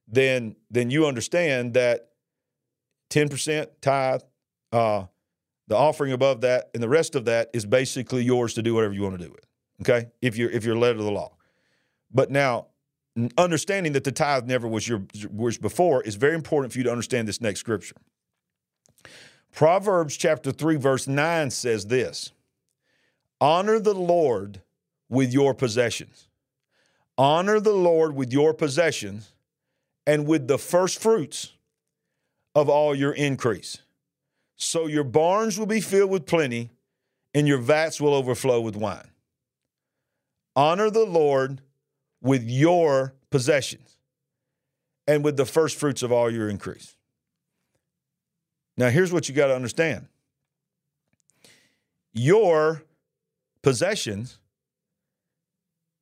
[0.08, 2.10] then then you understand that
[3.10, 4.22] ten percent tithe,
[4.72, 5.04] uh,
[5.68, 8.94] the offering above that, and the rest of that is basically yours to do whatever
[8.94, 9.46] you want to do with.
[9.82, 11.36] Okay, if you're if you're led to the law,
[12.12, 12.66] but now
[13.38, 16.90] understanding that the tithe never was your was before is very important for you to
[16.90, 17.96] understand this next scripture.
[19.52, 22.32] Proverbs chapter 3 verse 9 says this.
[23.40, 24.62] Honor the Lord
[25.08, 26.28] with your possessions.
[27.16, 29.32] Honor the Lord with your possessions
[30.06, 31.52] and with the first fruits
[32.54, 33.78] of all your increase.
[34.56, 36.70] So your barns will be filled with plenty
[37.34, 39.10] and your vats will overflow with wine.
[40.54, 41.60] Honor the Lord
[42.22, 43.96] with your possessions
[45.06, 46.96] and with the first fruits of all your increase.
[48.76, 50.08] Now, here's what you got to understand
[52.12, 52.82] your
[53.62, 54.38] possessions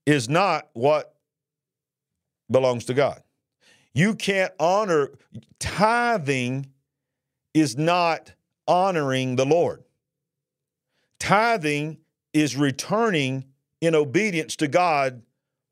[0.05, 1.15] is not what
[2.51, 3.23] belongs to God.
[3.95, 5.11] You can't honor,
[5.59, 6.67] tithing
[7.55, 8.33] is not
[8.67, 9.85] honoring the Lord.
[11.19, 11.99] Tithing
[12.33, 13.45] is returning
[13.81, 15.23] in obedience to God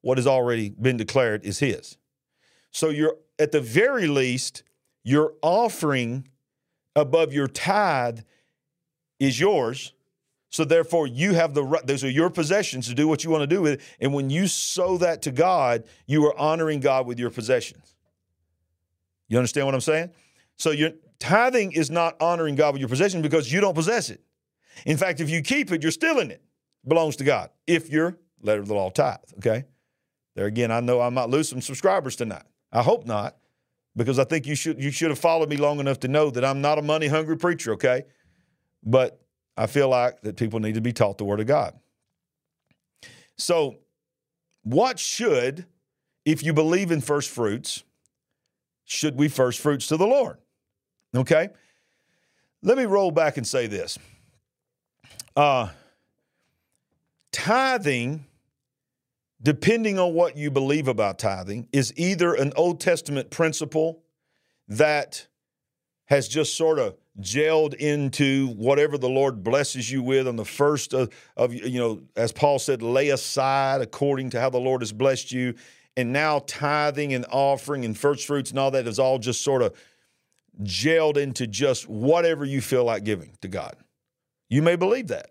[0.02, 1.96] what has already been declared is his.
[2.70, 4.62] So you're at the very least,
[5.02, 6.28] your offering
[6.94, 8.20] above your tithe
[9.18, 9.92] is yours.
[10.50, 13.42] So therefore, you have the right, those are your possessions to do what you want
[13.42, 13.80] to do with it.
[14.00, 17.94] And when you sow that to God, you are honoring God with your possessions.
[19.30, 20.10] You understand what I'm saying?
[20.58, 24.20] So your tithing is not honoring God with your possession because you don't possess it.
[24.84, 26.42] In fact, if you keep it, you're stealing it.
[26.84, 27.50] it belongs to God.
[27.66, 29.64] If you're letter of the law tithe, okay?
[30.34, 32.44] There again, I know I might lose some subscribers tonight.
[32.72, 33.36] I hope not,
[33.96, 36.44] because I think you should you should have followed me long enough to know that
[36.44, 38.04] I'm not a money hungry preacher, okay?
[38.82, 39.20] But
[39.56, 41.78] I feel like that people need to be taught the word of God.
[43.36, 43.76] So,
[44.62, 45.66] what should,
[46.24, 47.84] if you believe in first fruits,
[48.90, 50.38] should we first fruits to the Lord?
[51.14, 51.48] Okay?
[52.62, 53.98] Let me roll back and say this.
[55.36, 55.68] Uh,
[57.32, 58.24] tithing
[59.42, 64.02] depending on what you believe about tithing, is either an Old Testament principle
[64.68, 65.26] that
[66.06, 70.92] has just sort of gelled into whatever the Lord blesses you with on the first
[70.92, 74.92] of, of, you know, as Paul said, lay aside according to how the Lord has
[74.92, 75.54] blessed you.
[76.00, 79.62] And now tithing and offering and first fruits and all that is all just sort
[79.62, 79.76] of
[80.62, 83.76] gelled into just whatever you feel like giving to God.
[84.48, 85.30] You may believe that.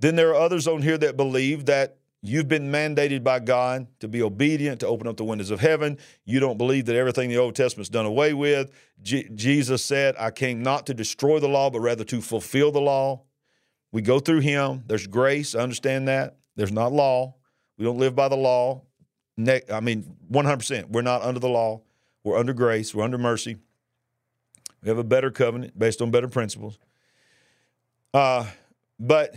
[0.00, 4.08] Then there are others on here that believe that You've been mandated by God to
[4.08, 5.98] be obedient, to open up the windows of heaven.
[6.24, 8.72] You don't believe that everything in the Old Testament's done away with.
[9.02, 13.24] Jesus said, I came not to destroy the law, but rather to fulfill the law.
[13.92, 14.84] We go through Him.
[14.86, 15.54] There's grace.
[15.54, 16.38] I understand that.
[16.56, 17.34] There's not law.
[17.76, 18.84] We don't live by the law.
[19.36, 20.90] Ne- I mean, 100%.
[20.90, 21.82] We're not under the law.
[22.22, 22.94] We're under grace.
[22.94, 23.56] We're under mercy.
[24.82, 26.78] We have a better covenant based on better principles.
[28.12, 28.46] Uh,
[28.98, 29.34] but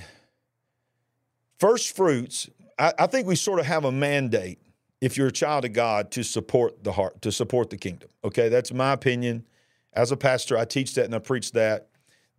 [1.59, 4.59] first fruits I, I think we sort of have a mandate
[5.01, 8.09] if you're a child of God to support the heart, to support the kingdom.
[8.23, 9.45] Okay, that's my opinion.
[9.93, 11.89] As a pastor, I teach that and I preach that.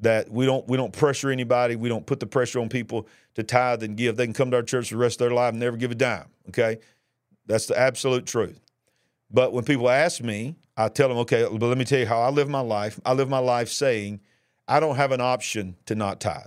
[0.00, 1.74] That we don't we don't pressure anybody.
[1.74, 4.16] We don't put the pressure on people to tithe and give.
[4.16, 5.96] They can come to our church the rest of their life and never give a
[5.96, 6.26] dime.
[6.50, 6.78] Okay,
[7.48, 8.60] that's the absolute truth.
[9.30, 12.20] But when people ask me, I tell them, okay, but let me tell you how
[12.20, 13.00] I live my life.
[13.04, 14.20] I live my life saying,
[14.68, 16.46] I don't have an option to not tithe.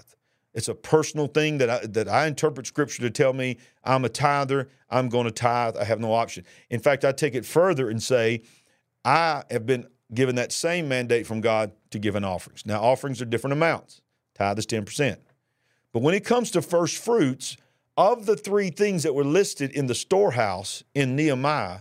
[0.54, 4.10] It's a personal thing that I, that I interpret scripture to tell me I'm a
[4.10, 6.46] tither, I'm going to tithe, I have no option.
[6.70, 8.44] In fact, I take it further and say,
[9.04, 12.66] I have been given that same mandate from God to give an offerings.
[12.66, 14.02] Now, offerings are different amounts.
[14.36, 15.18] Tithe is 10%.
[15.94, 17.58] But when it comes to first fruits,
[17.98, 21.80] of the three things that were listed in the storehouse in Nehemiah,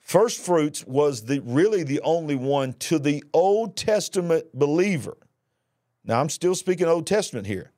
[0.00, 5.16] first fruits was the really the only one to the Old Testament believer
[6.06, 7.72] now, I'm still speaking Old Testament here,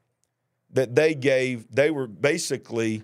[0.70, 3.02] that they gave, they were basically,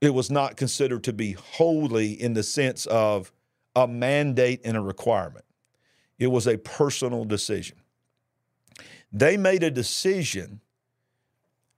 [0.00, 3.32] it was not considered to be holy in the sense of
[3.74, 5.44] a mandate and a requirement.
[6.18, 7.78] It was a personal decision.
[9.12, 10.60] They made a decision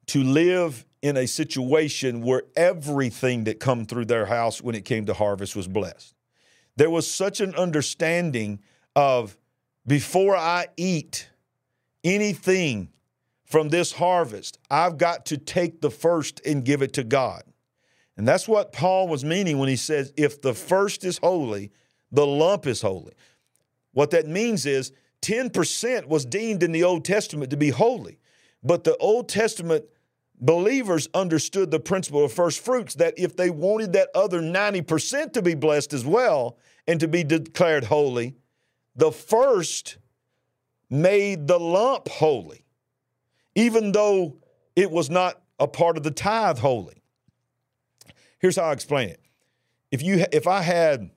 [0.07, 5.07] to live in a situation where everything that come through their house when it came
[5.07, 6.15] to harvest was blessed.
[6.77, 8.61] There was such an understanding
[8.95, 9.37] of
[9.87, 11.29] before I eat,
[12.05, 12.91] anything
[13.45, 17.43] from this harvest, I've got to take the first and give it to God.
[18.17, 21.73] And that's what Paul was meaning when he says, if the first is holy,
[22.13, 23.15] the lump is holy.
[23.93, 24.93] What that means is
[25.23, 28.19] 10% was deemed in the Old Testament to be holy.
[28.63, 29.85] But the Old Testament
[30.41, 35.43] believers understood the principle of first fruits that if they wanted that other 90% to
[35.43, 38.37] be blessed as well and to be declared holy,
[38.97, 39.99] the first
[40.91, 42.65] made the lump holy,
[43.55, 44.39] even though
[44.75, 47.03] it was not a part of the tithe holy.
[48.39, 49.21] Here's how I explain it.
[49.91, 51.11] If you if I had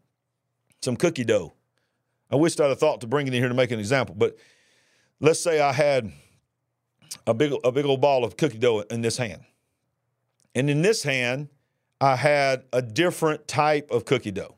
[0.81, 1.53] some cookie dough,
[2.31, 4.35] I wished I'd have thought to bring it in here to make an example, but
[5.19, 6.11] let's say I had
[7.27, 9.43] a big a big old ball of cookie dough in this hand.
[10.55, 11.49] And in this hand,
[11.99, 14.55] I had a different type of cookie dough.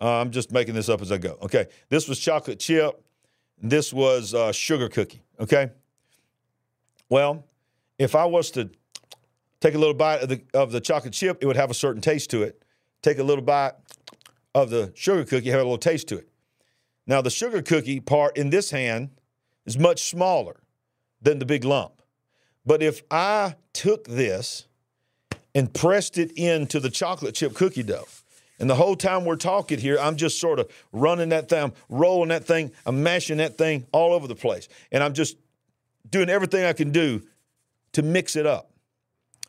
[0.00, 1.38] Uh, I'm just making this up as I go.
[1.42, 1.66] Okay.
[1.88, 3.02] This was chocolate chip.
[3.60, 5.22] This was uh, sugar cookie.
[5.40, 5.70] Okay.
[7.08, 7.44] Well,
[7.98, 8.70] if I was to
[9.60, 12.00] take a little bite of the, of the chocolate chip, it would have a certain
[12.00, 12.62] taste to it.
[13.02, 13.72] Take a little bite
[14.54, 16.28] of the sugar cookie, have a little taste to it.
[17.06, 19.10] Now, the sugar cookie part in this hand
[19.66, 20.60] is much smaller
[21.20, 22.02] than the big lump.
[22.64, 24.66] But if I took this
[25.54, 28.06] and pressed it into the chocolate chip cookie dough,
[28.60, 32.28] and the whole time we're talking here, I'm just sort of running that thing, rolling
[32.30, 34.68] that thing, I'm mashing that thing all over the place.
[34.90, 35.36] And I'm just
[36.10, 37.22] doing everything I can do
[37.92, 38.70] to mix it up.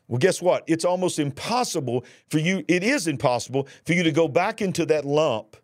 [0.06, 0.64] Well, guess what?
[0.66, 5.04] It's almost impossible for you, it is impossible for you to go back into that
[5.04, 5.56] lump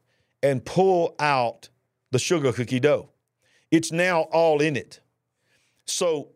[0.42, 1.68] and pull out
[2.12, 3.08] the sugar cookie dough.
[3.70, 5.00] It's now all in it.
[5.86, 6.30] So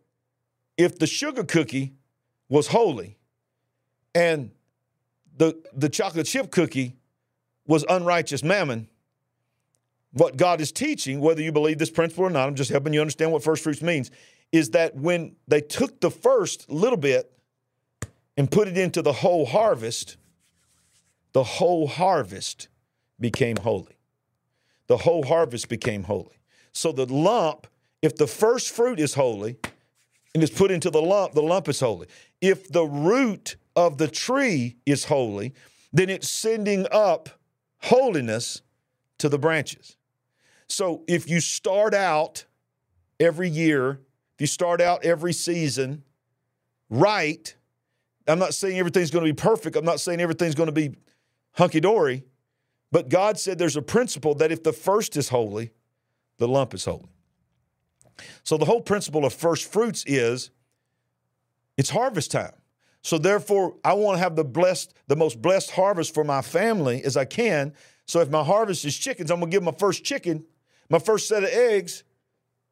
[0.77, 1.95] if the sugar cookie
[2.49, 3.17] was holy
[4.15, 4.51] and
[5.37, 6.97] the, the chocolate chip cookie
[7.67, 8.89] was unrighteous mammon,
[10.13, 13.01] what God is teaching, whether you believe this principle or not, I'm just helping you
[13.01, 14.11] understand what first fruits means,
[14.53, 17.31] is that when they took the first little bit
[18.37, 20.17] and put it into the whole harvest,
[21.33, 22.69] the whole harvest
[23.21, 23.97] became holy.
[24.89, 26.41] The whole harvest became holy.
[26.73, 27.69] So the lump
[28.03, 29.57] if the first fruit is holy
[30.35, 32.07] and is put into the lump, the lump is holy.
[32.41, 35.55] If the root of the tree is holy,
[35.93, 37.29] then it's sending up
[37.79, 38.63] holiness
[39.19, 39.97] to the branches.
[40.69, 42.45] So if you start out
[43.19, 44.01] every year,
[44.35, 46.05] if you start out every season
[46.89, 47.55] right,
[48.27, 49.77] I'm not saying everything's going to be perfect.
[49.77, 50.95] I'm not saying everything's going to be
[51.53, 52.25] hunky dory,
[52.93, 55.73] but God said there's a principle that if the first is holy,
[56.39, 57.09] the lump is holy.
[58.43, 60.51] So the whole principle of first fruits is
[61.77, 62.53] it's harvest time.
[63.03, 67.03] So therefore, I want to have the blessed, the most blessed harvest for my family
[67.03, 67.73] as I can.
[68.07, 70.45] So if my harvest is chickens, I'm gonna give my first chicken,
[70.91, 72.05] my first set of eggs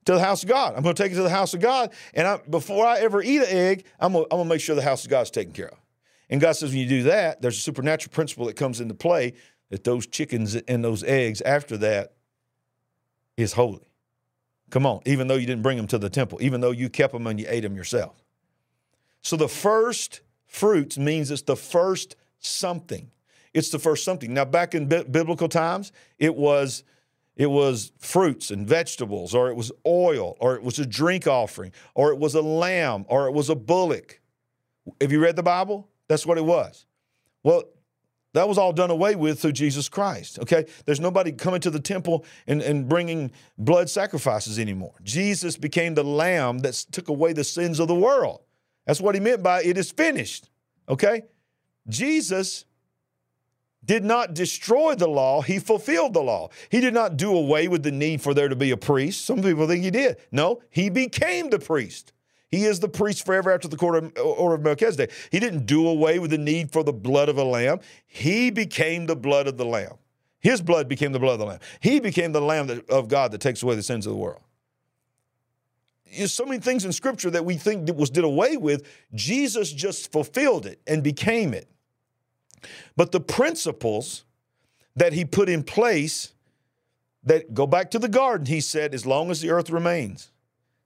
[0.05, 0.75] to the house of God.
[0.75, 3.39] I'm gonna take it to the house of God, and I, before I ever eat
[3.39, 5.69] an egg, I'm gonna, I'm gonna make sure the house of God is taken care
[5.69, 5.79] of.
[6.31, 9.35] And God says when you do that, there's a supernatural principle that comes into play
[9.71, 12.13] that those chickens and those eggs after that
[13.37, 13.88] is holy.
[14.71, 17.13] Come on, even though you didn't bring them to the temple, even though you kept
[17.13, 18.23] them and you ate them yourself.
[19.23, 23.11] So the first fruits means it's the first something.
[23.55, 24.35] It's the first something.
[24.35, 26.85] Now, back in bi- biblical times, it was
[27.37, 31.73] it was fruits and vegetables, or it was oil, or it was a drink offering,
[31.95, 34.21] or it was a lamb, or it was a bullock.
[35.01, 35.89] Have you read the Bible?
[36.09, 36.85] That's what it was.
[37.45, 37.63] Well,
[38.35, 40.39] that was all done away with through Jesus Christ.
[40.39, 40.67] Okay?
[40.85, 44.95] There's nobody coming to the temple and, and bringing blood sacrifices anymore.
[45.03, 48.41] Jesus became the lamb that took away the sins of the world.
[48.87, 50.51] That's what he meant by it is finished.
[50.89, 51.23] Okay?
[51.89, 52.65] Jesus
[53.85, 56.51] did not destroy the law, he fulfilled the law.
[56.69, 59.25] He did not do away with the need for there to be a priest.
[59.25, 60.19] Some people think he did.
[60.31, 62.13] No, he became the priest.
[62.51, 65.13] He is the priest forever after the order of Melchizedek.
[65.31, 67.81] He didn't do away with the need for the blood of a lamb.
[68.07, 69.95] He became the blood of the lamb.
[70.41, 71.61] His blood became the blood of the lamb.
[71.81, 74.41] He became the lamb of God that takes away the sins of the world.
[76.17, 78.87] There's so many things in Scripture that we think was did away with.
[79.15, 81.69] Jesus just fulfilled it and became it.
[82.97, 84.25] But the principles
[84.97, 86.33] that he put in place
[87.25, 90.31] that go back to the garden, he said, as long as the earth remains,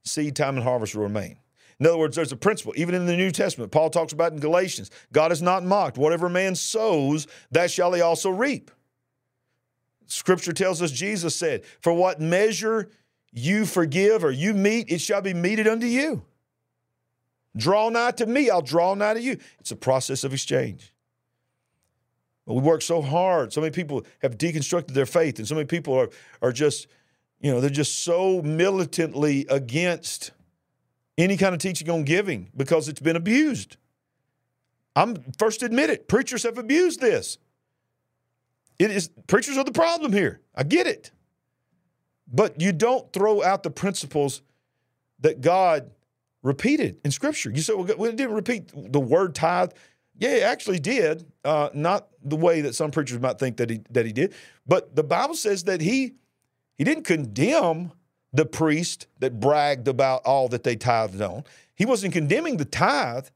[0.03, 1.37] seed time and harvest will remain.
[1.83, 2.73] In other words, there's a principle.
[2.77, 5.99] Even in the New Testament, Paul talks about in Galatians God is not mocked.
[5.99, 8.71] Whatever man sows, that shall he also reap.
[10.07, 12.89] Scripture tells us Jesus said, For what measure
[13.33, 16.25] you forgive or you meet, it shall be meted unto you.
[17.57, 19.39] Draw nigh to me, I'll draw nigh to you.
[19.59, 20.95] It's a process of exchange.
[22.47, 23.53] But we work so hard.
[23.53, 26.11] So many people have deconstructed their faith, and so many people are,
[26.43, 26.87] are just,
[27.41, 30.31] you know, they're just so militantly against
[31.19, 33.77] any kind of teaching on giving because it's been abused.
[34.95, 36.09] I'm first admit it.
[36.09, 37.39] Preachers have abused this.
[38.79, 40.41] It is preachers are the problem here.
[40.55, 41.11] I get it.
[42.33, 44.43] But you don't throw out the principles
[45.21, 45.91] that God
[46.43, 47.51] repeated in Scripture.
[47.51, 49.73] You say, well, we didn't repeat the word tithe.
[50.19, 51.27] Yeah, he actually did.
[51.45, 54.35] Uh, not the way that some preachers might think that he that he did,
[54.67, 56.15] but the Bible says that he
[56.77, 57.93] he didn't condemn
[58.33, 61.45] the priest that bragged about all that they tithed on.
[61.75, 63.27] He wasn't condemning the tithe.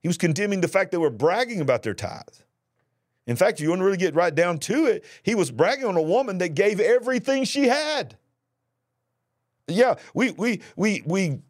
[0.00, 2.22] He was condemning the fact they were bragging about their tithe.
[3.26, 5.84] In fact, if you want to really get right down to it, he was bragging
[5.84, 8.16] on a woman that gave everything she had.
[9.68, 11.40] Yeah, we we we we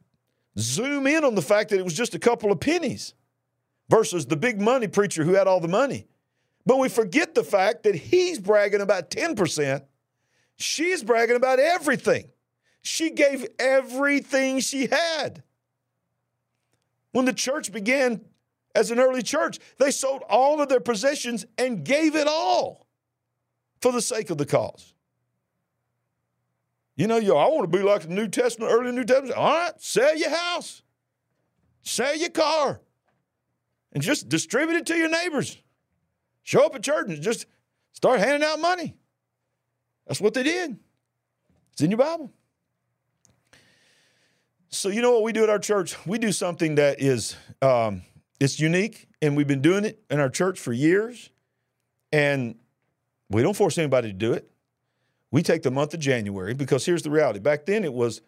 [0.59, 3.15] zoom in on the fact that it was just a couple of pennies
[3.89, 6.07] versus the big money preacher who had all the money.
[6.67, 9.83] But we forget the fact that he's bragging about 10%,
[10.57, 12.29] she's bragging about everything.
[12.83, 15.43] She gave everything she had.
[17.13, 18.23] When the church began
[18.75, 19.59] as an early church.
[19.79, 22.87] They sold all of their possessions and gave it all
[23.81, 24.95] for the sake of the cause.
[26.95, 29.35] You know, yo, I want to be like the New Testament, early New Testament.
[29.35, 30.83] All right, sell your house,
[31.83, 32.81] sell your car,
[33.93, 35.57] and just distribute it to your neighbors.
[36.43, 37.47] Show up at church and just
[37.93, 38.95] start handing out money.
[40.07, 40.77] That's what they did.
[41.73, 42.33] It's in your Bible.
[44.75, 45.95] So, you know what we do at our church?
[46.07, 48.03] We do something that is um,
[48.41, 51.29] it's unique, and we've been doing it in our church for years.
[52.11, 52.55] And
[53.29, 54.51] we don't force anybody to do it.
[55.31, 57.39] We take the month of January because here's the reality.
[57.39, 58.23] Back then, it was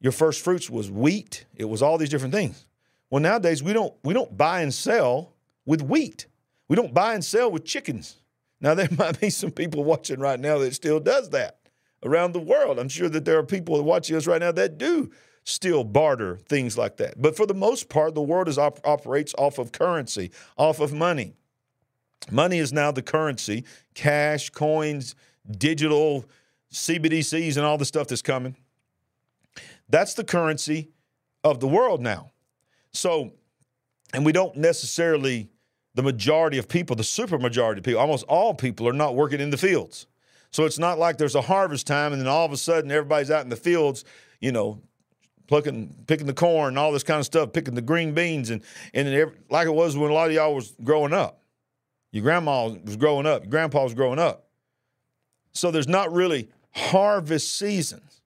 [0.00, 1.44] your first fruits was wheat.
[1.54, 2.64] It was all these different things.
[3.10, 5.34] Well, nowadays we don't we don't buy and sell
[5.66, 6.26] with wheat.
[6.68, 8.16] We don't buy and sell with chickens.
[8.62, 11.58] Now there might be some people watching right now that still does that
[12.02, 12.78] around the world.
[12.78, 15.10] I'm sure that there are people watching us right now that do
[15.44, 17.20] still barter things like that.
[17.20, 20.92] But for the most part, the world is op- operates off of currency, off of
[20.92, 21.34] money.
[22.30, 23.64] Money is now the currency,
[23.94, 25.14] cash, coins,
[25.50, 26.24] digital,
[26.72, 28.56] CBDCs, and all the stuff that's coming.
[29.88, 30.90] That's the currency
[31.42, 32.30] of the world now.
[32.92, 33.32] So,
[34.12, 35.48] and we don't necessarily,
[35.94, 39.40] the majority of people, the super majority of people, almost all people are not working
[39.40, 40.06] in the fields.
[40.52, 43.30] So it's not like there's a harvest time and then all of a sudden everybody's
[43.30, 44.04] out in the fields,
[44.40, 44.82] you know,
[45.50, 48.62] plucking, picking the corn, and all this kind of stuff, picking the green beans, and
[48.94, 51.42] and every, like it was when a lot of y'all was growing up.
[52.12, 54.46] Your grandma was growing up, your grandpa was growing up.
[55.52, 58.22] So there's not really harvest seasons.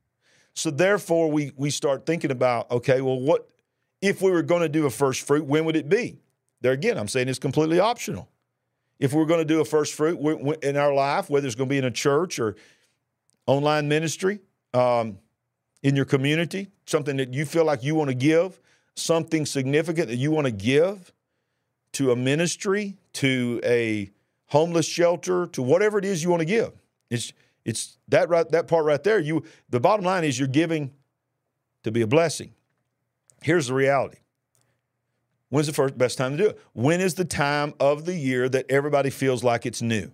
[0.53, 3.49] So therefore, we we start thinking about okay, well, what
[4.03, 5.47] if we were going to do a first fruit?
[5.47, 6.19] When would it be?
[6.61, 8.29] There again, I'm saying it's completely optional.
[9.01, 10.19] If we're going to do a first fruit
[10.63, 12.55] in our life, whether it's going to be in a church or
[13.47, 14.41] online ministry,
[14.75, 15.19] um,
[15.85, 18.59] in your community, something that you feel like you want to give,
[18.97, 21.13] something significant that you want to give
[21.93, 24.11] to a ministry, to a
[24.47, 26.73] homeless shelter, to whatever it is you want to give.
[27.11, 27.33] It's
[27.67, 29.21] it's that right that part right there.
[29.21, 30.91] You the bottom line is you're giving
[31.83, 32.55] to be a blessing.
[33.43, 34.19] Here's the reality.
[35.51, 36.61] When's the first best time to do it?
[36.73, 40.11] When is the time of the year that everybody feels like it's new?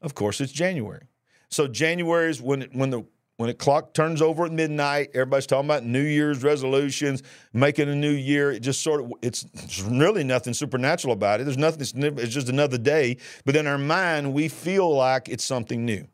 [0.00, 1.06] Of course, it's January.
[1.50, 3.04] So January is when when the
[3.40, 7.22] when the clock turns over at midnight, everybody's talking about New Year's resolutions,
[7.54, 8.52] making a new year.
[8.52, 9.46] It just sort of, it's,
[9.80, 11.44] really nothing supernatural about it.
[11.44, 11.80] There's nothing,
[12.18, 13.16] it's just another day.
[13.46, 16.06] But in our mind, we feel like it's something new.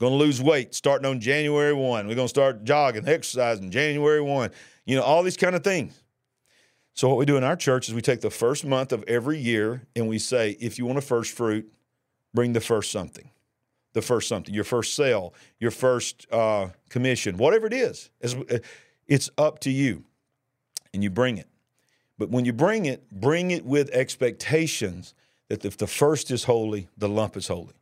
[0.00, 2.08] Going to lose weight starting on January 1.
[2.08, 4.50] We're going to start jogging, exercising January 1.
[4.86, 6.02] You know, all these kind of things.
[6.94, 9.38] So, what we do in our church is we take the first month of every
[9.38, 11.70] year and we say, if you want a first fruit,
[12.32, 13.28] bring the first something
[13.92, 18.10] the first something, your first sale, your first uh, commission, whatever it is.
[18.20, 18.34] It's,
[19.06, 20.04] it's up to you.
[20.94, 21.48] And you bring it.
[22.18, 25.14] But when you bring it, bring it with expectations
[25.48, 27.74] that if the first is holy, the lump is holy.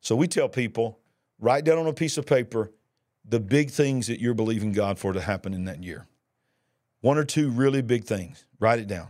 [0.00, 0.98] So we tell people
[1.38, 2.70] write down on a piece of paper
[3.24, 6.06] the big things that you're believing God for to happen in that year.
[7.00, 8.44] One or two really big things.
[8.60, 9.08] Write it down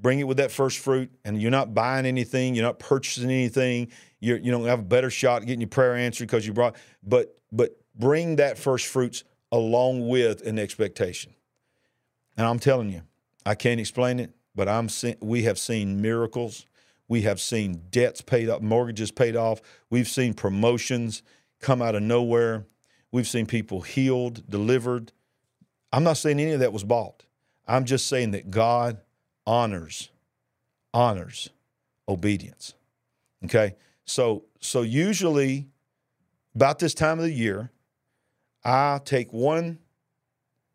[0.00, 3.88] bring it with that first fruit, and you're not buying anything, you're not purchasing anything,
[4.20, 7.36] you're, you don't have a better shot getting your prayer answered because you brought, but
[7.50, 11.34] but bring that first fruits along with an expectation.
[12.36, 13.02] And I'm telling you,
[13.44, 14.88] I can't explain it, but I'm
[15.20, 16.66] we have seen miracles.
[17.08, 19.60] We have seen debts paid up, mortgages paid off.
[19.90, 21.22] We've seen promotions
[21.60, 22.66] come out of nowhere.
[23.10, 25.12] We've seen people healed, delivered.
[25.92, 27.24] I'm not saying any of that was bought.
[27.66, 29.00] I'm just saying that God
[29.44, 30.10] honors
[30.94, 31.50] honors
[32.08, 32.74] obedience.
[33.44, 33.74] Okay?
[34.10, 35.68] So so usually
[36.56, 37.70] about this time of the year,
[38.64, 39.78] I take one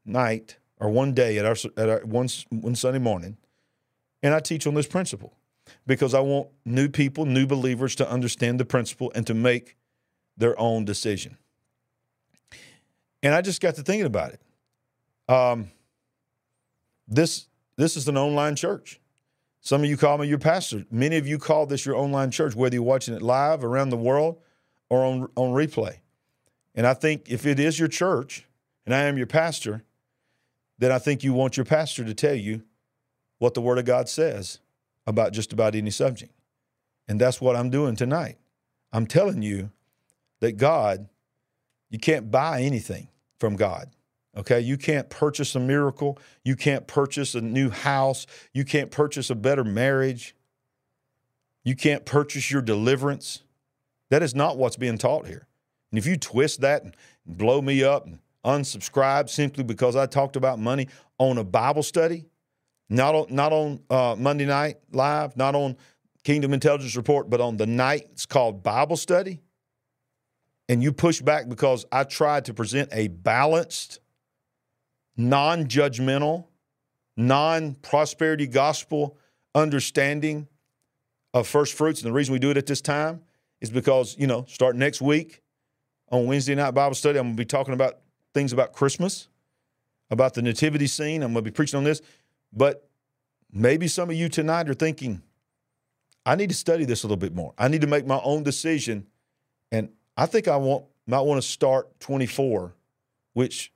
[0.06, 3.36] night or one day at our at our one one Sunday morning
[4.24, 5.34] and I teach on this principle
[5.86, 9.76] because I want new people, new believers to understand the principle and to make
[10.38, 11.38] their own decision.
[13.22, 14.42] And I just got to thinking about it.
[15.28, 15.72] Um,
[17.06, 19.02] this this is an online church.
[19.66, 20.86] Some of you call me your pastor.
[20.92, 23.98] Many of you call this your online church, whether you're watching it live around the
[23.98, 24.40] world
[24.90, 25.98] or on, on replay.
[26.76, 28.46] And I think if it is your church
[28.86, 29.84] and I am your pastor,
[30.78, 32.62] then I think you want your pastor to tell you
[33.40, 34.60] what the Word of God says
[35.08, 36.32] about just about any subject.
[37.08, 38.38] And that's what I'm doing tonight.
[38.94, 39.72] I'm telling you
[40.42, 41.10] that God,
[41.90, 43.08] you can't buy anything
[43.40, 43.90] from God.
[44.38, 46.20] Okay, you can't purchase a miracle.
[46.44, 48.28] You can't purchase a new house.
[48.54, 50.36] You can't purchase a better marriage.
[51.64, 53.44] You can't purchase your deliverance.
[54.10, 55.48] That is not what's being taught here.
[55.92, 60.36] And if you twist that and blow me up and unsubscribe simply because I talked
[60.36, 62.26] about money on a Bible study,
[62.90, 65.76] not on, not on uh, Monday Night Live, not on
[66.24, 69.42] Kingdom Intelligence Report, but on the night it's called Bible study,
[70.68, 74.00] and you push back because I tried to present a balanced,
[75.18, 76.46] non judgmental,
[77.16, 79.18] non prosperity gospel
[79.54, 80.48] understanding
[81.34, 82.02] of first fruits.
[82.02, 83.22] And the reason we do it at this time
[83.62, 85.42] is because, you know, start next week
[86.10, 88.00] on Wednesday night Bible study, I'm going to be talking about
[88.34, 89.28] things about Christmas,
[90.10, 91.24] about the nativity scene.
[91.24, 92.02] I'm going to be preaching on this.
[92.54, 92.88] But
[93.52, 95.22] maybe some of you tonight are thinking,
[96.26, 97.54] I need to study this a little bit more.
[97.58, 99.08] I need to make my own decision.
[99.72, 102.74] And I think I want might want to start 24,
[103.34, 103.72] which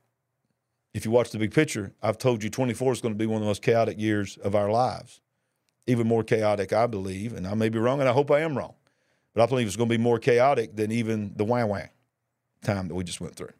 [0.92, 3.36] if you watch the big picture, I've told you 24 is going to be one
[3.36, 5.20] of the most chaotic years of our lives.
[5.86, 8.56] Even more chaotic, I believe, and I may be wrong, and I hope I am
[8.56, 8.74] wrong.
[9.34, 11.82] But I believe it's going to be more chaotic than even the wah wah
[12.62, 13.52] time that we just went through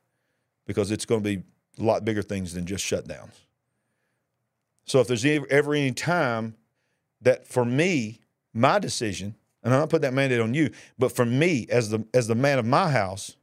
[0.67, 1.43] because it's going to be
[1.79, 3.33] a lot bigger things than just shutdowns.
[4.85, 6.57] So if there's ever any time
[7.23, 8.21] that for me,
[8.53, 12.05] my decision, and I'm not putting that mandate on you, but for me as the
[12.13, 13.37] as the man of my house,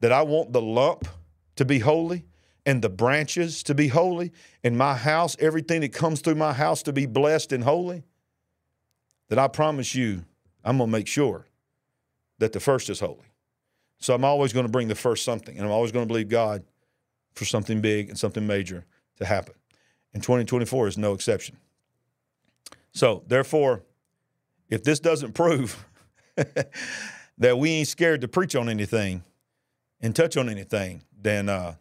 [0.00, 1.08] that I want the lump
[1.56, 2.24] to be holy
[2.66, 6.82] and the branches to be holy, and my house, everything that comes through my house
[6.82, 8.02] to be blessed and holy,
[9.28, 10.24] that I promise you,
[10.62, 11.46] I'm gonna make sure
[12.38, 13.26] that the first is holy.
[13.98, 16.28] So I'm always going to bring the first something, and I'm always going to believe
[16.28, 16.64] God
[17.34, 18.84] for something big and something major
[19.16, 19.54] to happen.
[20.12, 21.56] And 2024 is no exception.
[22.92, 23.82] So, therefore,
[24.68, 25.84] if this doesn't prove
[27.38, 29.22] that we ain't scared to preach on anything
[30.00, 31.74] and touch on anything, then uh,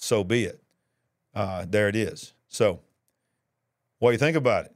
[0.00, 0.60] so be it.
[1.34, 2.32] Uh, there it is.
[2.48, 2.80] So,
[3.98, 4.74] what do you think about it?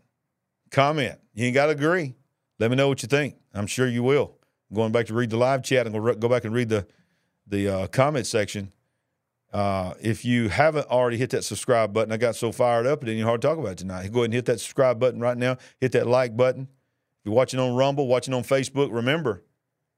[0.70, 1.18] Comment.
[1.34, 2.14] You ain't got to agree.
[2.60, 3.34] Let me know what you think.
[3.52, 4.36] I'm sure you will
[4.74, 6.86] going back to read the live chat and go, go back and read the
[7.46, 8.72] the uh, comment section.
[9.52, 13.06] Uh, if you haven't already hit that subscribe button, I got so fired up it
[13.06, 14.10] didn't hard to talk about it tonight.
[14.10, 15.58] Go ahead and hit that subscribe button right now.
[15.80, 16.62] Hit that like button.
[16.62, 19.44] If you're watching on Rumble, watching on Facebook, remember,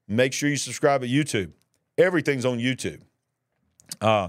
[0.07, 1.53] make sure you subscribe at YouTube.
[1.97, 3.01] Everything's on YouTube.
[3.99, 4.27] Uh,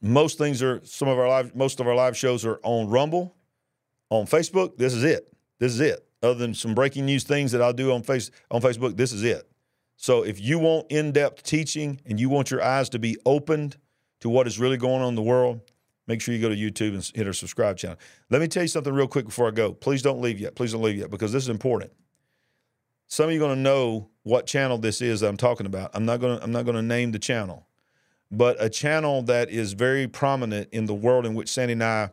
[0.00, 3.34] most things are some of our live most of our live shows are on Rumble,
[4.10, 4.76] on Facebook.
[4.76, 5.32] This is it.
[5.58, 8.60] This is it other than some breaking news things that I'll do on face on
[8.60, 9.50] Facebook, this is it.
[9.96, 13.76] So if you want in-depth teaching and you want your eyes to be opened
[14.20, 15.60] to what is really going on in the world,
[16.06, 17.98] make sure you go to YouTube and hit our subscribe channel.
[18.30, 19.72] Let me tell you something real quick before I go.
[19.72, 20.54] Please don't leave yet.
[20.54, 21.92] Please don't leave yet because this is important.
[23.06, 25.90] Some of you are going to know what channel this is that I'm talking about.
[25.94, 27.66] I'm not going to I'm not going to name the channel,
[28.30, 32.10] but a channel that is very prominent in the world in which Sandy and I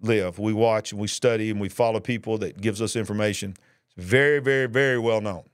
[0.00, 0.38] live.
[0.38, 3.54] We watch and we study and we follow people that gives us information.
[3.86, 5.44] It's very, very, very well known.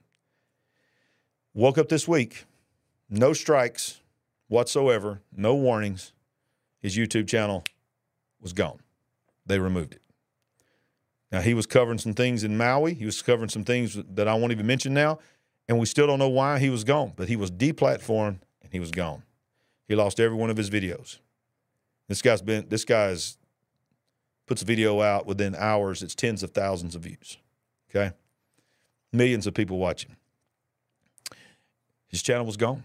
[1.53, 2.45] Woke up this week,
[3.09, 3.99] no strikes
[4.47, 6.13] whatsoever, no warnings.
[6.81, 7.63] His YouTube channel
[8.39, 8.79] was gone.
[9.45, 10.01] They removed it.
[11.31, 12.93] Now he was covering some things in Maui.
[12.93, 15.19] He was covering some things that I won't even mention now,
[15.67, 17.13] and we still don't know why he was gone.
[17.15, 19.23] But he was deplatformed and he was gone.
[19.89, 21.17] He lost every one of his videos.
[22.07, 22.69] This guy's been.
[22.69, 23.37] This guy's
[24.49, 27.37] puts a video out within hours, it's tens of thousands of views.
[27.89, 28.11] Okay?
[29.13, 30.15] Millions of people watching.
[32.07, 32.83] His channel was gone.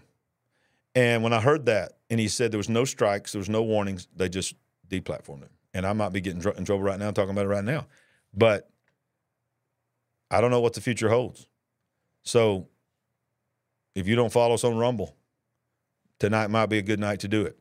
[0.93, 3.63] And when I heard that, and he said there was no strikes, there was no
[3.63, 4.53] warnings, they just
[4.87, 5.49] deplatformed him.
[5.73, 7.87] And I might be getting in trouble right now, talking about it right now.
[8.31, 8.69] But
[10.29, 11.47] I don't know what the future holds.
[12.21, 12.67] So
[13.95, 15.15] if you don't follow us on Rumble,
[16.25, 17.57] tonight might be a good night to do it.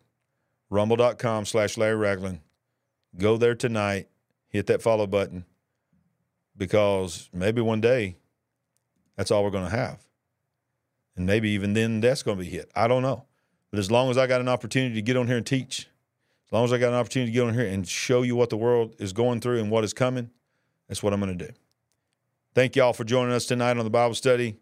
[0.70, 2.40] Rumble.com slash Larry Ragland.
[3.16, 4.08] Go there tonight,
[4.48, 5.44] hit that follow button,
[6.56, 8.16] because maybe one day
[9.16, 10.04] that's all we're going to have.
[11.16, 12.70] And maybe even then that's going to be hit.
[12.74, 13.26] I don't know.
[13.70, 15.88] But as long as I got an opportunity to get on here and teach,
[16.48, 18.50] as long as I got an opportunity to get on here and show you what
[18.50, 20.30] the world is going through and what is coming,
[20.88, 21.52] that's what I'm going to do.
[22.54, 24.56] Thank y'all for joining us tonight on the Bible study.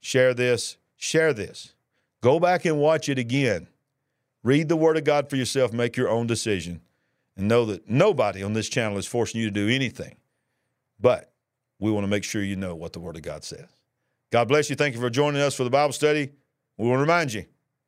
[0.00, 1.73] Share this, share this.
[2.24, 3.66] Go back and watch it again.
[4.42, 6.80] Read the Word of God for yourself, make your own decision,
[7.36, 10.16] and know that nobody on this channel is forcing you to do anything.
[10.98, 11.34] But
[11.78, 13.68] we want to make sure you know what the Word of God says.
[14.32, 14.76] God bless you.
[14.76, 16.32] Thank you for joining us for the Bible study.
[16.78, 17.44] We want to remind you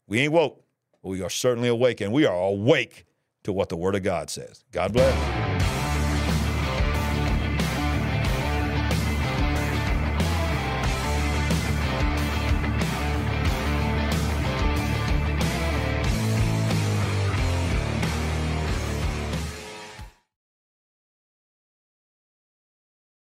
[0.07, 0.63] we ain't woke,
[1.03, 3.07] but we are certainly awake, and we are awake
[3.45, 4.65] to what the Word of God says.
[4.71, 5.36] God bless.